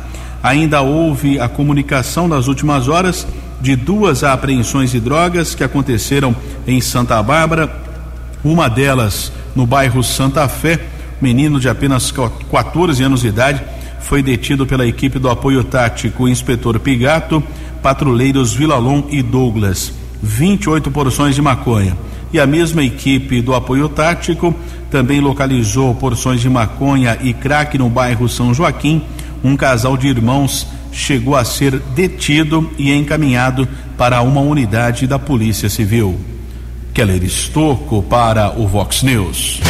Ainda 0.43 0.81
houve 0.81 1.39
a 1.39 1.47
comunicação 1.47 2.27
nas 2.27 2.47
últimas 2.47 2.87
horas 2.87 3.27
de 3.59 3.75
duas 3.75 4.23
apreensões 4.23 4.91
de 4.91 4.99
drogas 4.99 5.55
que 5.55 5.63
aconteceram 5.63 6.35
em 6.67 6.79
Santa 6.79 7.21
Bárbara, 7.23 7.73
uma 8.43 8.69
delas 8.69 9.31
no 9.55 9.65
bairro 9.65 10.03
Santa 10.03 10.47
Fé. 10.47 10.79
Menino 11.19 11.59
de 11.59 11.67
apenas 11.67 12.11
14 12.11 13.01
anos 13.01 13.21
de 13.21 13.27
idade 13.29 13.63
foi 13.99 14.21
detido 14.21 14.67
pela 14.67 14.85
equipe 14.85 15.17
do 15.17 15.29
apoio 15.29 15.63
tático 15.63 16.27
Inspetor 16.27 16.79
Pigato, 16.79 17.43
patrulheiros 17.81 18.53
Vilalon 18.53 19.03
e 19.09 19.21
Douglas. 19.21 19.93
28 20.21 20.91
porções 20.91 21.35
de 21.35 21.41
maconha. 21.41 21.97
E 22.33 22.39
a 22.39 22.47
mesma 22.47 22.83
equipe 22.83 23.41
do 23.41 23.53
apoio 23.53 23.87
tático 23.87 24.53
também 24.89 25.19
localizou 25.19 25.93
porções 25.95 26.41
de 26.41 26.49
maconha 26.49 27.17
e 27.21 27.33
crack 27.33 27.77
no 27.77 27.89
bairro 27.89 28.27
São 28.27 28.53
Joaquim. 28.53 29.01
Um 29.43 29.55
casal 29.55 29.95
de 29.95 30.07
irmãos 30.07 30.67
chegou 30.91 31.35
a 31.35 31.45
ser 31.45 31.79
detido 31.95 32.69
e 32.77 32.91
encaminhado 32.91 33.67
para 33.97 34.21
uma 34.21 34.41
unidade 34.41 35.07
da 35.07 35.19
Polícia 35.19 35.69
Civil. 35.69 36.19
Keller 36.93 37.23
Estocco 37.23 38.01
para 38.01 38.59
o 38.59 38.67
Vox 38.67 39.03
News. 39.03 39.61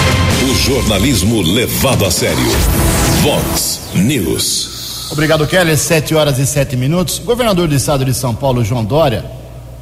O 0.49 0.55
jornalismo 0.55 1.41
levado 1.41 2.05
a 2.05 2.11
sério. 2.11 2.37
Vox 3.21 3.91
News. 3.95 4.76
Obrigado, 5.11 5.47
Keller. 5.47 5.77
Sete 5.77 6.13
horas 6.13 6.37
e 6.37 6.45
sete 6.45 6.75
minutos. 6.75 7.19
O 7.19 7.23
governador 7.23 7.67
do 7.67 7.75
estado 7.75 8.03
de 8.03 8.13
São 8.13 8.35
Paulo, 8.35 8.63
João 8.63 8.83
Dória, 8.83 9.25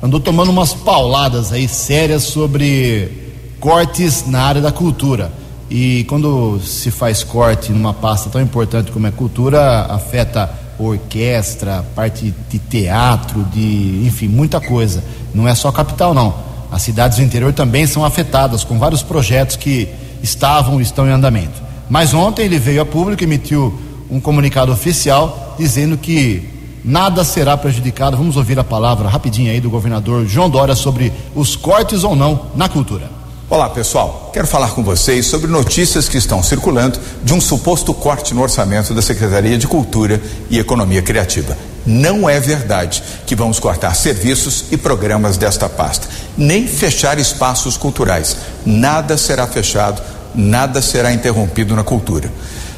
andou 0.02 0.20
tomando 0.20 0.50
umas 0.50 0.74
pauladas 0.74 1.52
aí 1.52 1.68
sérias 1.68 2.24
sobre 2.24 3.34
cortes 3.60 4.28
na 4.28 4.44
área 4.44 4.62
da 4.62 4.72
cultura. 4.72 5.32
E 5.70 6.04
quando 6.08 6.60
se 6.60 6.92
faz 6.92 7.24
corte 7.24 7.72
numa 7.72 7.94
pasta 7.94 8.30
tão 8.30 8.40
importante 8.40 8.92
como 8.92 9.08
é 9.08 9.12
cultura, 9.12 9.88
afeta 9.90 10.50
orquestra, 10.78 11.84
parte 11.96 12.34
de 12.50 12.60
teatro, 12.60 13.44
de, 13.46 14.04
enfim, 14.06 14.28
muita 14.28 14.62
coisa. 14.62 15.04
Não 15.34 15.48
é 15.48 15.56
só 15.56 15.72
capital 15.72 16.14
não. 16.14 16.36
As 16.72 16.84
cidades 16.84 17.18
do 17.18 17.24
interior 17.24 17.52
também 17.52 17.88
são 17.88 18.06
afetadas 18.06 18.64
com 18.64 18.78
vários 18.78 19.02
projetos 19.02 19.56
que 19.56 19.90
estavam 20.22 20.80
estão 20.80 21.08
em 21.08 21.12
andamento. 21.12 21.64
Mas 21.90 22.14
ontem 22.14 22.44
ele 22.44 22.60
veio 22.60 22.82
a 22.82 22.86
público 22.86 23.24
e 23.24 23.26
emitiu 23.26 23.74
um 24.10 24.20
comunicado 24.20 24.72
oficial 24.72 25.56
dizendo 25.58 25.98
que 25.98 26.50
nada 26.84 27.24
será 27.24 27.58
prejudicado. 27.58 28.18
Vamos 28.18 28.38
ouvir 28.38 28.60
a 28.60 28.64
palavra 28.64 29.10
rapidinho 29.10 29.52
aí 29.52 29.60
do 29.60 29.70
governador 29.70 30.26
João 30.26 30.50
Dória 30.50 30.76
sobre 30.76 31.12
os 31.34 31.56
cortes 31.56 32.04
ou 32.04 32.16
não 32.16 32.48
na 32.56 32.70
cultura. 32.70 33.10
Olá 33.48 33.70
pessoal, 33.70 34.32
quero 34.34 34.48
falar 34.48 34.70
com 34.70 34.84
vocês 34.84 35.28
sobre 35.28 35.50
notícias 35.50 36.10
que 36.10 36.18
estão 36.18 36.42
circulando 36.42 37.00
de 37.24 37.32
um 37.32 37.40
suposto 37.40 37.94
corte 37.94 38.34
no 38.34 38.42
orçamento 38.42 38.92
da 38.92 39.04
Secretaria 39.04 39.56
de 39.56 39.68
Cultura 39.68 40.20
e 40.50 40.58
Economia 40.58 41.04
Criativa. 41.04 41.56
Não 41.86 42.28
é 42.28 42.40
verdade 42.40 43.04
que 43.28 43.36
vamos 43.36 43.60
cortar 43.60 43.94
serviços 43.96 44.66
e 44.72 44.78
programas 44.78 45.38
desta 45.38 45.70
pasta, 45.70 46.08
nem 46.36 46.68
fechar 46.68 47.20
espaços 47.20 47.78
culturais. 47.78 48.36
Nada 48.66 49.16
será 49.16 49.46
fechado, 49.46 50.02
nada 50.34 50.82
será 50.82 51.14
interrompido 51.14 51.76
na 51.76 51.84
cultura. 51.84 52.32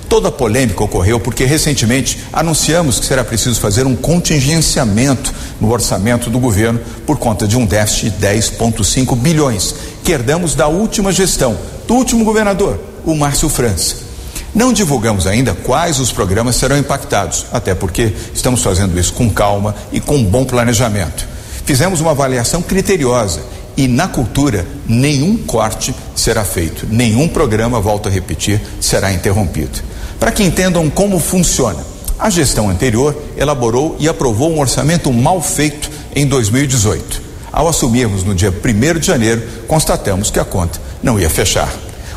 Toda 0.10 0.30
a 0.30 0.32
polêmica 0.32 0.84
ocorreu 0.84 1.20
porque 1.20 1.44
recentemente 1.44 2.20
anunciamos 2.32 3.00
que 3.00 3.06
será 3.06 3.24
preciso 3.24 3.60
fazer 3.60 3.86
um 3.86 3.96
contingenciamento 3.96 5.34
no 5.60 5.72
orçamento 5.72 6.30
do 6.30 6.40
governo 6.40 6.80
por 7.06 7.18
conta 7.18 7.46
de 7.48 7.58
um 7.58 7.66
déficit 7.66 8.12
de 8.12 8.26
10,5 8.26 9.16
bilhões 9.18 9.76
que 10.04 10.12
herdamos 10.14 10.56
da 10.56 10.68
última 10.68 11.12
gestão, 11.12 11.58
do 11.86 11.96
último 11.96 12.24
governador, 12.24 12.80
o 13.06 13.16
Márcio 13.16 13.50
França. 13.50 14.08
Não 14.56 14.72
divulgamos 14.72 15.28
ainda 15.28 15.54
quais 15.54 16.00
os 16.00 16.12
programas 16.12 16.56
serão 16.56 16.78
impactados, 16.78 17.46
até 17.52 17.76
porque 17.76 18.14
estamos 18.34 18.64
fazendo 18.64 18.98
isso 18.98 19.14
com 19.14 19.30
calma 19.30 19.76
e 19.92 20.00
com 20.00 20.24
bom 20.24 20.46
planejamento. 20.46 21.28
Fizemos 21.66 22.00
uma 22.00 22.12
avaliação 22.12 22.62
criteriosa 22.62 23.42
e 23.76 23.90
na 23.90 24.08
cultura 24.08 24.66
nenhum 24.88 25.38
corte 25.38 25.94
será 26.16 26.46
feito, 26.46 26.88
nenhum 26.90 27.28
programa, 27.28 27.82
volto 27.82 28.08
a 28.08 28.12
repetir, 28.12 28.62
será 28.80 29.12
interrompido. 29.12 29.97
Para 30.20 30.32
que 30.32 30.44
entendam 30.44 30.90
como 30.90 31.20
funciona, 31.20 31.86
a 32.18 32.30
gestão 32.30 32.70
anterior 32.70 33.16
elaborou 33.38 33.96
e 34.00 34.10
aprovou 34.10 34.52
um 34.52 34.60
orçamento 34.60 35.12
mal 35.14 35.42
feito 35.42 35.90
em 36.16 36.26
2018. 36.26 37.22
Ao 37.52 37.68
assumirmos 37.68 38.24
no 38.24 38.34
dia 38.34 38.52
1 38.52 39.00
de 39.00 39.06
janeiro, 39.06 39.44
constatamos 39.68 40.32
que 40.32 40.40
a 40.40 40.46
conta 40.46 40.82
não 41.02 41.20
ia 41.20 41.30
fechar. 41.30 41.72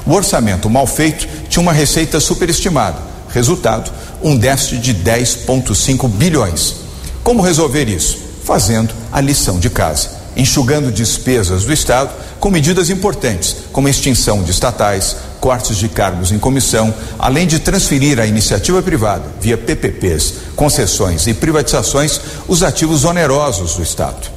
O 0.06 0.12
orçamento 0.12 0.70
mal 0.70 0.86
feito 0.86 1.28
tinha 1.48 1.62
uma 1.62 1.72
receita 1.72 2.18
superestimada. 2.18 2.98
Resultado, 3.28 3.92
um 4.22 4.36
déficit 4.36 4.78
de 4.78 4.94
10,5 4.94 6.08
bilhões. 6.08 6.76
Como 7.22 7.42
resolver 7.42 7.88
isso? 7.88 8.18
Fazendo 8.44 8.94
a 9.12 9.20
lição 9.20 9.58
de 9.58 9.68
casa 9.68 10.20
enxugando 10.36 10.92
despesas 10.92 11.64
do 11.64 11.72
Estado 11.72 12.10
com 12.38 12.50
medidas 12.50 12.90
importantes, 12.90 13.56
como 13.72 13.88
extinção 13.88 14.42
de 14.42 14.50
estatais, 14.50 15.16
cortes 15.40 15.76
de 15.76 15.88
cargos 15.88 16.31
em 16.31 16.38
comissão, 16.38 16.92
além 17.18 17.46
de 17.46 17.59
transferir 17.59 18.20
à 18.20 18.26
iniciativa 18.26 18.83
privada, 18.83 19.24
via 19.40 19.57
PPPs, 19.57 20.35
concessões 20.55 21.26
e 21.26 21.35
privatizações, 21.35 22.20
os 22.46 22.62
ativos 22.62 23.05
onerosos 23.05 23.74
do 23.74 23.83
Estado. 23.83 24.29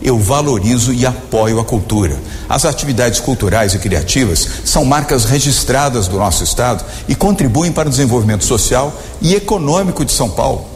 Eu 0.00 0.18
valorizo 0.18 0.92
e 0.92 1.04
apoio 1.06 1.60
a 1.60 1.64
cultura. 1.64 2.16
As 2.48 2.64
atividades 2.64 3.20
culturais 3.20 3.74
e 3.74 3.78
criativas 3.78 4.48
são 4.64 4.84
marcas 4.84 5.24
registradas 5.24 6.08
do 6.08 6.18
nosso 6.18 6.42
Estado 6.42 6.84
e 7.08 7.14
contribuem 7.14 7.70
para 7.70 7.88
o 7.88 7.90
desenvolvimento 7.90 8.44
social 8.44 8.92
e 9.20 9.34
econômico 9.34 10.04
de 10.04 10.12
São 10.12 10.28
Paulo. 10.30 10.66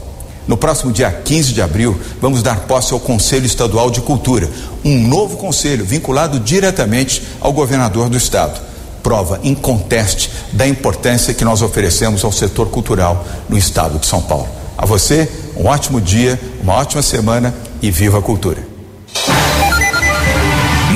No 0.47 0.57
próximo 0.57 0.93
dia 0.93 1.11
15 1.11 1.53
de 1.53 1.61
abril, 1.61 1.99
vamos 2.21 2.41
dar 2.41 2.61
posse 2.61 2.93
ao 2.93 3.01
Conselho 3.01 3.47
Estadual 3.47 3.91
de 3.91 4.01
Cultura, 4.01 4.49
um 4.85 4.97
novo 5.09 5.37
conselho 5.37 5.85
vinculado 5.85 6.39
diretamente 6.39 7.21
ao 7.41 7.53
governador 7.53 8.09
do 8.09 8.17
estado. 8.17 8.61
Prova 9.07 9.39
inconteste 9.45 10.29
da 10.53 10.67
importância 10.67 11.33
que 11.33 11.45
nós 11.45 11.63
oferecemos 11.63 12.25
ao 12.25 12.33
setor 12.33 12.71
cultural 12.71 13.25
no 13.49 13.57
estado 13.57 14.01
de 14.01 14.07
São 14.07 14.21
Paulo. 14.21 14.49
A 14.77 14.85
você, 14.85 15.31
um 15.57 15.67
ótimo 15.67 16.01
dia, 16.01 16.37
uma 16.61 16.75
ótima 16.75 17.01
semana 17.03 17.55
e 17.81 17.89
viva 17.89 18.19
a 18.19 18.21
cultura. 18.21 18.59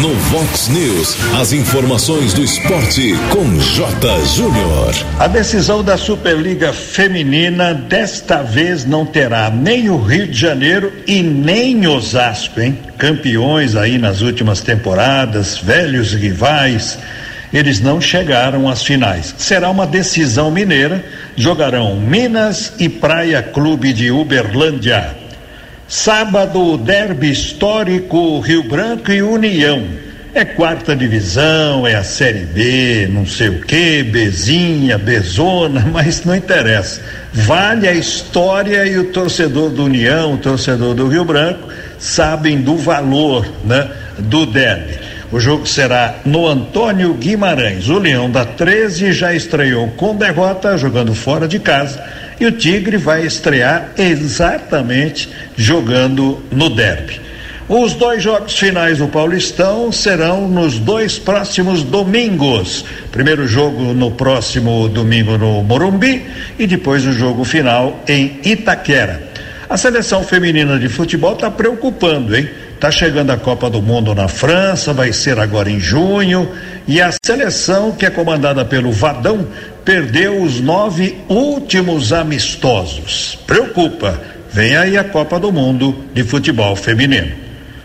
No 0.00 0.12
Vox 0.14 0.66
News, 0.66 1.16
as 1.40 1.52
informações 1.52 2.34
do 2.34 2.42
esporte 2.42 3.14
com 3.30 3.44
J. 3.60 4.26
Júnior. 4.26 4.92
A 5.20 5.28
decisão 5.28 5.84
da 5.84 5.96
Superliga 5.96 6.72
Feminina 6.72 7.72
desta 7.74 8.42
vez 8.42 8.84
não 8.84 9.06
terá 9.06 9.50
nem 9.50 9.88
o 9.88 10.02
Rio 10.02 10.26
de 10.26 10.36
Janeiro 10.36 10.92
e 11.06 11.22
nem 11.22 11.86
Osasco, 11.86 12.60
hein? 12.60 12.76
Campeões 12.98 13.76
aí 13.76 13.98
nas 13.98 14.20
últimas 14.20 14.60
temporadas, 14.60 15.58
velhos 15.58 16.12
rivais. 16.12 16.98
Eles 17.52 17.80
não 17.80 18.00
chegaram 18.00 18.68
às 18.68 18.82
finais. 18.82 19.34
Será 19.36 19.70
uma 19.70 19.86
decisão 19.86 20.50
mineira. 20.50 21.04
Jogarão 21.36 21.96
Minas 21.96 22.72
e 22.78 22.88
Praia 22.88 23.42
Clube 23.42 23.92
de 23.92 24.10
Uberlândia. 24.10 25.16
Sábado, 25.88 26.78
derby 26.78 27.32
histórico 27.32 28.38
Rio 28.38 28.62
Branco 28.62 29.10
e 29.10 29.20
União. 29.20 29.84
É 30.32 30.44
quarta 30.44 30.94
divisão, 30.94 31.84
é 31.84 31.96
a 31.96 32.04
Série 32.04 32.44
B, 32.44 33.08
não 33.10 33.26
sei 33.26 33.48
o 33.48 33.60
que, 33.62 34.04
Bezinha, 34.04 34.96
Bezona, 34.96 35.84
mas 35.92 36.24
não 36.24 36.36
interessa. 36.36 37.00
Vale 37.32 37.88
a 37.88 37.92
história 37.92 38.86
e 38.86 38.96
o 38.96 39.06
torcedor 39.06 39.70
do 39.70 39.86
União, 39.86 40.34
o 40.34 40.38
torcedor 40.38 40.94
do 40.94 41.08
Rio 41.08 41.24
Branco, 41.24 41.66
sabem 41.98 42.60
do 42.60 42.76
valor 42.76 43.44
né, 43.64 43.90
do 44.18 44.46
derby. 44.46 45.09
O 45.32 45.38
jogo 45.38 45.64
será 45.64 46.16
no 46.24 46.46
Antônio 46.46 47.14
Guimarães. 47.14 47.88
O 47.88 47.98
Leão 47.98 48.28
da 48.28 48.44
13 48.44 49.12
já 49.12 49.32
estreou 49.32 49.88
com 49.90 50.16
derrota, 50.16 50.76
jogando 50.76 51.14
fora 51.14 51.46
de 51.46 51.60
casa 51.60 52.02
e 52.40 52.46
o 52.46 52.52
Tigre 52.52 52.96
vai 52.96 53.24
estrear 53.24 53.90
exatamente 53.96 55.28
jogando 55.56 56.42
no 56.50 56.70
derby. 56.70 57.20
Os 57.68 57.94
dois 57.94 58.20
jogos 58.20 58.58
finais 58.58 58.98
do 58.98 59.06
Paulistão 59.06 59.92
serão 59.92 60.48
nos 60.48 60.80
dois 60.80 61.16
próximos 61.16 61.84
domingos. 61.84 62.84
Primeiro 63.12 63.46
jogo 63.46 63.94
no 63.94 64.10
próximo 64.10 64.88
domingo 64.88 65.38
no 65.38 65.62
Morumbi 65.62 66.26
e 66.58 66.66
depois 66.66 67.06
o 67.06 67.12
jogo 67.12 67.44
final 67.44 68.02
em 68.08 68.40
Itaquera. 68.44 69.30
A 69.68 69.76
seleção 69.76 70.24
feminina 70.24 70.80
de 70.80 70.88
futebol 70.88 71.34
está 71.34 71.48
preocupando, 71.48 72.34
hein? 72.34 72.48
Está 72.80 72.90
chegando 72.90 73.28
a 73.28 73.36
Copa 73.36 73.68
do 73.68 73.82
Mundo 73.82 74.14
na 74.14 74.26
França, 74.26 74.94
vai 74.94 75.12
ser 75.12 75.38
agora 75.38 75.70
em 75.70 75.78
junho, 75.78 76.48
e 76.88 76.98
a 76.98 77.10
seleção, 77.22 77.92
que 77.92 78.06
é 78.06 78.10
comandada 78.10 78.64
pelo 78.64 78.90
Vadão, 78.90 79.46
perdeu 79.84 80.42
os 80.42 80.62
nove 80.62 81.18
últimos 81.28 82.10
amistosos. 82.10 83.38
Preocupa. 83.46 84.18
Vem 84.50 84.78
aí 84.78 84.96
a 84.96 85.04
Copa 85.04 85.38
do 85.38 85.52
Mundo 85.52 85.94
de 86.14 86.24
futebol 86.24 86.74
feminino. 86.74 87.30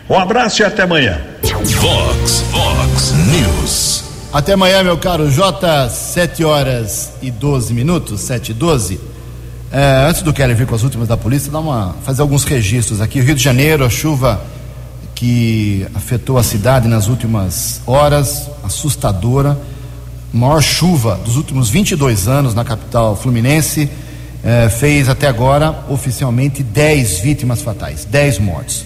Um 0.08 0.18
abraço 0.18 0.62
e 0.62 0.64
até 0.64 0.84
amanhã. 0.84 1.20
Vox, 1.42 2.40
Vox 2.50 3.12
News. 3.30 4.04
Até 4.32 4.54
amanhã, 4.54 4.82
meu 4.82 4.96
caro 4.96 5.30
J, 5.30 5.90
7 5.90 6.42
horas 6.42 7.12
e 7.20 7.30
12 7.30 7.74
minutos, 7.74 8.22
7 8.22 8.52
e 8.52 8.54
12. 8.54 8.98
É, 9.70 10.06
antes 10.08 10.22
do 10.22 10.32
Kelly 10.32 10.54
vir 10.54 10.66
com 10.66 10.74
as 10.74 10.82
últimas 10.82 11.06
da 11.06 11.18
polícia, 11.18 11.52
dá 11.52 11.58
uma, 11.60 11.94
fazer 12.02 12.22
alguns 12.22 12.44
registros 12.44 13.02
aqui. 13.02 13.20
Rio 13.20 13.34
de 13.34 13.42
Janeiro, 13.42 13.84
a 13.84 13.90
chuva 13.90 14.55
que 15.16 15.86
afetou 15.94 16.36
a 16.36 16.42
cidade 16.42 16.86
nas 16.86 17.08
últimas 17.08 17.80
horas, 17.86 18.48
assustadora. 18.62 19.58
Maior 20.32 20.62
chuva 20.62 21.18
dos 21.24 21.36
últimos 21.36 21.70
22 21.70 22.28
anos 22.28 22.54
na 22.54 22.64
capital 22.64 23.16
fluminense. 23.16 23.90
Eh, 24.44 24.68
fez 24.68 25.08
até 25.08 25.26
agora 25.26 25.84
oficialmente 25.88 26.62
10 26.62 27.20
vítimas 27.20 27.62
fatais, 27.62 28.04
10 28.04 28.38
mortes. 28.38 28.84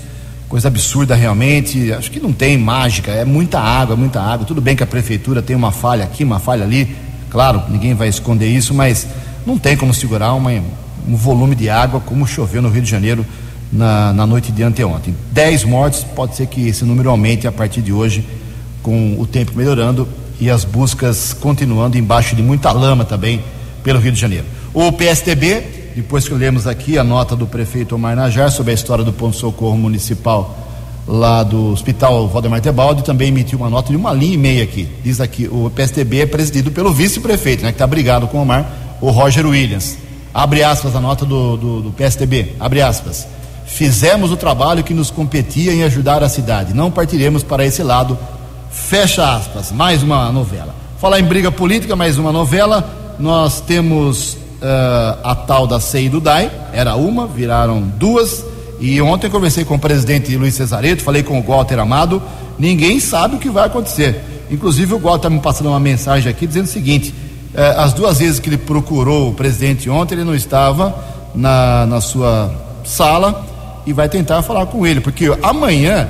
Coisa 0.48 0.68
absurda 0.68 1.16
realmente. 1.16 1.92
Acho 1.92 2.10
que 2.10 2.20
não 2.20 2.32
tem 2.32 2.56
mágica, 2.56 3.10
é 3.10 3.24
muita 3.24 3.58
água, 3.58 3.96
muita 3.96 4.22
água. 4.22 4.46
Tudo 4.46 4.60
bem 4.60 4.76
que 4.76 4.84
a 4.84 4.86
prefeitura 4.86 5.42
tem 5.42 5.56
uma 5.56 5.72
falha 5.72 6.04
aqui, 6.04 6.22
uma 6.22 6.38
falha 6.38 6.62
ali. 6.62 6.96
Claro, 7.28 7.64
ninguém 7.68 7.92
vai 7.92 8.08
esconder 8.08 8.48
isso, 8.48 8.72
mas 8.72 9.06
não 9.44 9.58
tem 9.58 9.76
como 9.76 9.92
segurar 9.92 10.32
uma, 10.34 10.52
um 10.52 11.16
volume 11.16 11.56
de 11.56 11.68
água 11.68 12.00
como 12.00 12.24
choveu 12.24 12.62
no 12.62 12.68
Rio 12.68 12.82
de 12.82 12.90
Janeiro 12.90 13.26
na, 13.72 14.12
na 14.12 14.26
noite 14.26 14.50
de 14.50 14.62
anteontem. 14.62 15.14
10 15.32 15.64
mortes, 15.64 16.04
pode 16.04 16.36
ser 16.36 16.46
que 16.46 16.68
esse 16.68 16.84
número 16.84 17.10
aumente 17.10 17.46
a 17.46 17.52
partir 17.52 17.82
de 17.82 17.92
hoje, 17.92 18.26
com 18.82 19.16
o 19.18 19.26
tempo 19.26 19.52
melhorando 19.54 20.08
e 20.40 20.50
as 20.50 20.64
buscas 20.64 21.32
continuando 21.34 21.98
embaixo 21.98 22.34
de 22.34 22.42
muita 22.42 22.72
lama 22.72 23.04
também 23.04 23.42
pelo 23.82 23.98
Rio 23.98 24.12
de 24.12 24.20
Janeiro. 24.20 24.46
O 24.72 24.90
PSTB, 24.90 25.92
depois 25.94 26.26
que 26.26 26.34
lemos 26.34 26.66
aqui 26.66 26.98
a 26.98 27.04
nota 27.04 27.36
do 27.36 27.46
prefeito 27.46 27.94
Omar 27.94 28.16
Najar 28.16 28.50
sobre 28.50 28.70
a 28.72 28.74
história 28.74 29.04
do 29.04 29.12
ponto-socorro 29.12 29.76
municipal 29.76 30.56
lá 31.06 31.42
do 31.42 31.72
Hospital 31.72 32.28
Valdemar 32.28 32.60
Tebaldi, 32.60 33.02
também 33.02 33.28
emitiu 33.28 33.58
uma 33.58 33.68
nota 33.68 33.90
de 33.90 33.96
uma 33.96 34.12
linha 34.12 34.34
e 34.34 34.38
meia 34.38 34.64
aqui. 34.64 34.88
Diz 35.02 35.20
aqui, 35.20 35.48
o 35.50 35.70
PSTB 35.70 36.20
é 36.20 36.26
presidido 36.26 36.70
pelo 36.70 36.92
vice-prefeito, 36.92 37.62
né, 37.62 37.70
que 37.70 37.74
está 37.74 37.86
brigado 37.86 38.28
com 38.28 38.38
o 38.38 38.42
Omar, 38.42 38.70
o 39.00 39.10
Roger 39.10 39.46
Williams. 39.46 39.98
Abre 40.32 40.62
aspas 40.62 40.94
a 40.94 41.00
nota 41.00 41.26
do, 41.26 41.56
do, 41.56 41.82
do 41.82 41.90
PSTB, 41.90 42.52
abre 42.60 42.80
aspas. 42.80 43.26
Fizemos 43.70 44.30
o 44.30 44.36
trabalho 44.36 44.82
que 44.82 44.92
nos 44.92 45.10
competia 45.10 45.72
em 45.72 45.84
ajudar 45.84 46.22
a 46.22 46.28
cidade. 46.28 46.74
Não 46.74 46.90
partiremos 46.90 47.42
para 47.42 47.64
esse 47.64 47.82
lado. 47.82 48.18
Fecha 48.70 49.36
aspas. 49.36 49.72
Mais 49.72 50.02
uma 50.02 50.30
novela. 50.32 50.74
Falar 50.98 51.18
em 51.20 51.24
briga 51.24 51.50
política, 51.50 51.96
mais 51.96 52.18
uma 52.18 52.30
novela. 52.30 53.16
Nós 53.18 53.60
temos 53.60 54.34
uh, 54.34 55.18
a 55.22 55.34
tal 55.34 55.66
da 55.66 55.80
CEI 55.80 56.08
do 56.10 56.20
DAI. 56.20 56.50
Era 56.72 56.96
uma, 56.96 57.26
viraram 57.26 57.80
duas. 57.80 58.44
E 58.80 59.00
ontem 59.00 59.30
conversei 59.30 59.64
com 59.64 59.76
o 59.76 59.78
presidente 59.78 60.36
Luiz 60.36 60.56
Cesareto, 60.56 61.02
falei 61.02 61.22
com 61.22 61.38
o 61.38 61.42
Walter 61.42 61.78
Amado. 61.78 62.20
Ninguém 62.58 62.98
sabe 62.98 63.36
o 63.36 63.38
que 63.38 63.48
vai 63.48 63.66
acontecer. 63.66 64.46
Inclusive, 64.50 64.94
o 64.94 64.98
Walter 64.98 65.28
está 65.28 65.30
me 65.30 65.40
passando 65.40 65.68
uma 65.68 65.80
mensagem 65.80 66.28
aqui 66.28 66.46
dizendo 66.46 66.66
o 66.66 66.68
seguinte: 66.68 67.14
uh, 67.54 67.80
as 67.80 67.94
duas 67.94 68.18
vezes 68.18 68.40
que 68.40 68.48
ele 68.48 68.58
procurou 68.58 69.30
o 69.30 69.32
presidente 69.32 69.88
ontem, 69.88 70.16
ele 70.16 70.24
não 70.24 70.34
estava 70.34 70.94
na, 71.34 71.86
na 71.86 72.00
sua 72.00 72.52
sala 72.84 73.49
e 73.90 73.92
vai 73.92 74.08
tentar 74.08 74.40
falar 74.42 74.66
com 74.66 74.86
ele, 74.86 75.00
porque 75.00 75.26
amanhã, 75.42 76.08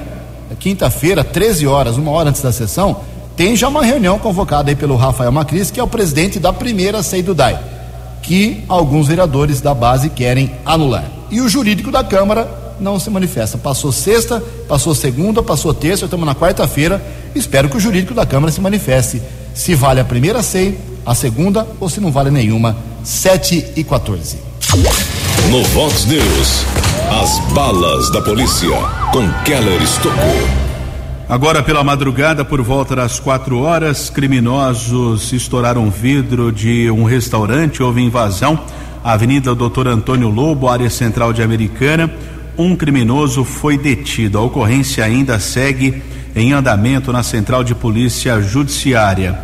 quinta-feira, 0.58 1.24
13 1.24 1.66
horas, 1.66 1.96
uma 1.96 2.10
hora 2.10 2.28
antes 2.28 2.42
da 2.42 2.52
sessão, 2.52 3.00
tem 3.34 3.56
já 3.56 3.68
uma 3.68 3.82
reunião 3.82 4.18
convocada 4.18 4.70
aí 4.70 4.76
pelo 4.76 4.96
Rafael 4.96 5.32
Macris, 5.32 5.70
que 5.70 5.80
é 5.80 5.82
o 5.82 5.88
presidente 5.88 6.38
da 6.38 6.52
primeira 6.52 7.02
SEI 7.02 7.22
do 7.22 7.34
DAI, 7.34 7.58
que 8.22 8.62
alguns 8.68 9.08
vereadores 9.08 9.62
da 9.62 9.72
base 9.72 10.10
querem 10.10 10.52
anular. 10.64 11.10
E 11.30 11.40
o 11.40 11.48
jurídico 11.48 11.90
da 11.90 12.04
Câmara 12.04 12.76
não 12.78 12.98
se 12.98 13.08
manifesta. 13.08 13.56
Passou 13.56 13.90
sexta, 13.92 14.42
passou 14.68 14.94
segunda, 14.94 15.42
passou 15.42 15.72
terça, 15.72 16.04
estamos 16.04 16.26
na 16.26 16.34
quarta-feira. 16.34 17.02
Espero 17.34 17.70
que 17.70 17.78
o 17.78 17.80
jurídico 17.80 18.12
da 18.12 18.26
Câmara 18.26 18.52
se 18.52 18.60
manifeste 18.60 19.22
se 19.54 19.74
vale 19.74 20.00
a 20.00 20.04
primeira 20.04 20.42
SEI, 20.42 20.78
a 21.04 21.14
segunda 21.14 21.66
ou 21.80 21.88
se 21.88 21.98
não 21.98 22.12
vale 22.12 22.30
nenhuma. 22.30 22.76
7 23.02 23.72
e 23.74 23.82
14. 23.82 24.36
No 25.48 25.64
Vox 25.64 26.04
News, 26.04 26.64
as 27.10 27.52
balas 27.52 28.08
da 28.12 28.22
polícia 28.22 28.68
com 29.12 29.28
Keller 29.42 29.82
Estocou. 29.82 30.48
Agora 31.28 31.60
pela 31.60 31.82
madrugada, 31.82 32.44
por 32.44 32.62
volta 32.62 32.94
das 32.94 33.18
quatro 33.18 33.58
horas, 33.58 34.10
criminosos 34.10 35.32
estouraram 35.32 35.90
vidro 35.90 36.52
de 36.52 36.88
um 36.90 37.02
restaurante, 37.02 37.82
houve 37.82 38.00
invasão, 38.00 38.60
Avenida 39.02 39.52
Doutor 39.52 39.88
Antônio 39.88 40.28
Lobo, 40.28 40.68
área 40.68 40.90
central 40.90 41.32
de 41.32 41.42
Americana. 41.42 42.12
Um 42.56 42.76
criminoso 42.76 43.42
foi 43.42 43.76
detido. 43.76 44.38
A 44.38 44.42
ocorrência 44.42 45.04
ainda 45.04 45.40
segue 45.40 46.00
em 46.36 46.52
andamento 46.52 47.12
na 47.12 47.24
Central 47.24 47.64
de 47.64 47.74
Polícia 47.74 48.40
Judiciária. 48.40 49.36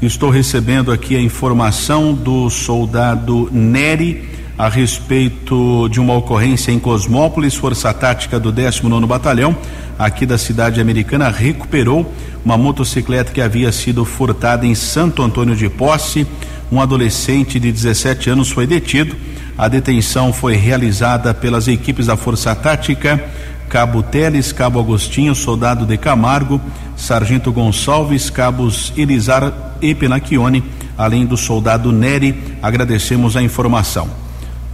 Estou 0.00 0.30
recebendo 0.30 0.90
aqui 0.90 1.14
a 1.14 1.20
informação 1.20 2.14
do 2.14 2.48
soldado 2.48 3.50
Neri 3.52 4.29
a 4.60 4.68
respeito 4.68 5.88
de 5.88 5.98
uma 5.98 6.14
ocorrência 6.14 6.70
em 6.70 6.78
Cosmópolis, 6.78 7.54
Força 7.54 7.94
Tática 7.94 8.38
do 8.38 8.52
19 8.52 9.06
Batalhão, 9.06 9.56
aqui 9.98 10.26
da 10.26 10.36
cidade 10.36 10.82
americana, 10.82 11.30
recuperou 11.30 12.12
uma 12.44 12.58
motocicleta 12.58 13.32
que 13.32 13.40
havia 13.40 13.72
sido 13.72 14.04
furtada 14.04 14.66
em 14.66 14.74
Santo 14.74 15.22
Antônio 15.22 15.56
de 15.56 15.66
Posse. 15.70 16.26
Um 16.70 16.78
adolescente 16.78 17.58
de 17.58 17.72
17 17.72 18.28
anos 18.28 18.50
foi 18.50 18.66
detido. 18.66 19.16
A 19.56 19.66
detenção 19.66 20.30
foi 20.30 20.56
realizada 20.56 21.32
pelas 21.32 21.66
equipes 21.66 22.04
da 22.04 22.16
Força 22.18 22.54
Tática, 22.54 23.18
Cabo 23.66 24.02
Teles, 24.02 24.52
Cabo 24.52 24.78
Agostinho, 24.78 25.34
Soldado 25.34 25.86
de 25.86 25.96
Camargo, 25.96 26.60
Sargento 26.98 27.50
Gonçalves, 27.50 28.28
Cabos 28.28 28.92
Elizar 28.94 29.54
e 29.80 29.94
Penacchione, 29.94 30.62
além 30.98 31.24
do 31.24 31.38
soldado 31.38 31.90
Neri. 31.90 32.58
Agradecemos 32.62 33.38
a 33.38 33.42
informação. 33.42 34.28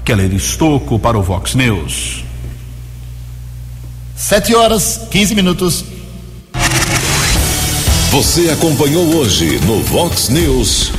Keller 0.07 0.33
Estocco 0.33 1.01
para 1.01 1.19
o 1.19 1.23
Vox 1.23 1.57
News. 1.57 2.25
Sete 4.15 4.55
horas, 4.55 5.01
15 5.11 5.35
minutos. 5.35 5.85
Você 8.13 8.49
acompanhou 8.51 9.05
hoje 9.17 9.59
no 9.67 9.83
Vox 9.83 10.29
News. 10.29 10.93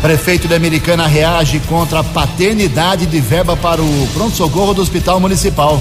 Prefeito 0.00 0.48
da 0.48 0.56
Americana 0.56 1.06
reage 1.06 1.60
contra 1.68 2.00
a 2.00 2.04
paternidade 2.04 3.04
de 3.04 3.20
verba 3.20 3.58
para 3.58 3.82
o 3.82 4.08
pronto-socorro 4.14 4.72
do 4.72 4.80
Hospital 4.80 5.20
Municipal. 5.20 5.78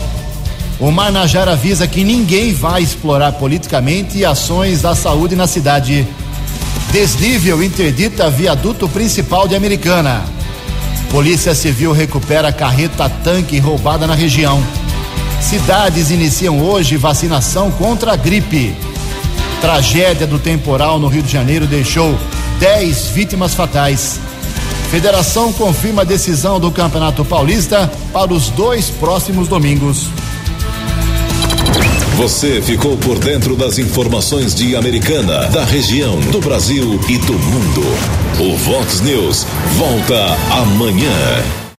O 0.78 0.92
Marnajara 0.92 1.54
avisa 1.54 1.88
que 1.88 2.04
ninguém 2.04 2.54
vai 2.54 2.84
explorar 2.84 3.32
politicamente 3.32 4.26
ações 4.26 4.82
da 4.82 4.94
saúde 4.94 5.34
na 5.34 5.48
cidade. 5.48 6.06
Desnível 6.92 7.64
interdita 7.64 8.30
viaduto 8.30 8.90
principal 8.90 9.48
de 9.48 9.56
Americana. 9.56 10.35
Polícia 11.16 11.56
Civil 11.56 11.94
recupera 11.94 12.52
carreta 12.52 13.08
tanque 13.08 13.58
roubada 13.58 14.06
na 14.06 14.14
região. 14.14 14.62
Cidades 15.40 16.12
iniciam 16.12 16.62
hoje 16.62 16.98
vacinação 16.98 17.72
contra 17.72 18.12
a 18.12 18.16
gripe. 18.18 18.76
Tragédia 19.62 20.28
do 20.28 20.38
temporal 20.38 21.00
no 21.00 21.08
Rio 21.08 21.24
de 21.24 21.32
Janeiro 21.32 21.66
deixou 21.68 22.20
10 22.60 23.08
vítimas 23.08 23.54
fatais. 23.54 24.20
Federação 24.92 25.54
confirma 25.54 26.02
a 26.02 26.06
decisão 26.06 26.60
do 26.60 26.70
Campeonato 26.70 27.24
Paulista 27.24 27.90
para 28.12 28.34
os 28.34 28.50
dois 28.50 28.90
próximos 28.90 29.48
domingos. 29.48 30.10
Você 32.18 32.62
ficou 32.62 32.98
por 32.98 33.20
dentro 33.20 33.56
das 33.56 33.78
informações 33.78 34.54
de 34.54 34.76
Americana, 34.76 35.48
da 35.48 35.64
região, 35.64 36.20
do 36.20 36.42
Brasil 36.42 37.00
e 37.08 37.18
do 37.20 37.34
mundo. 37.40 38.25
O 38.38 38.58
Vox 38.58 39.00
News 39.00 39.46
volta 39.78 40.36
amanhã. 40.52 41.65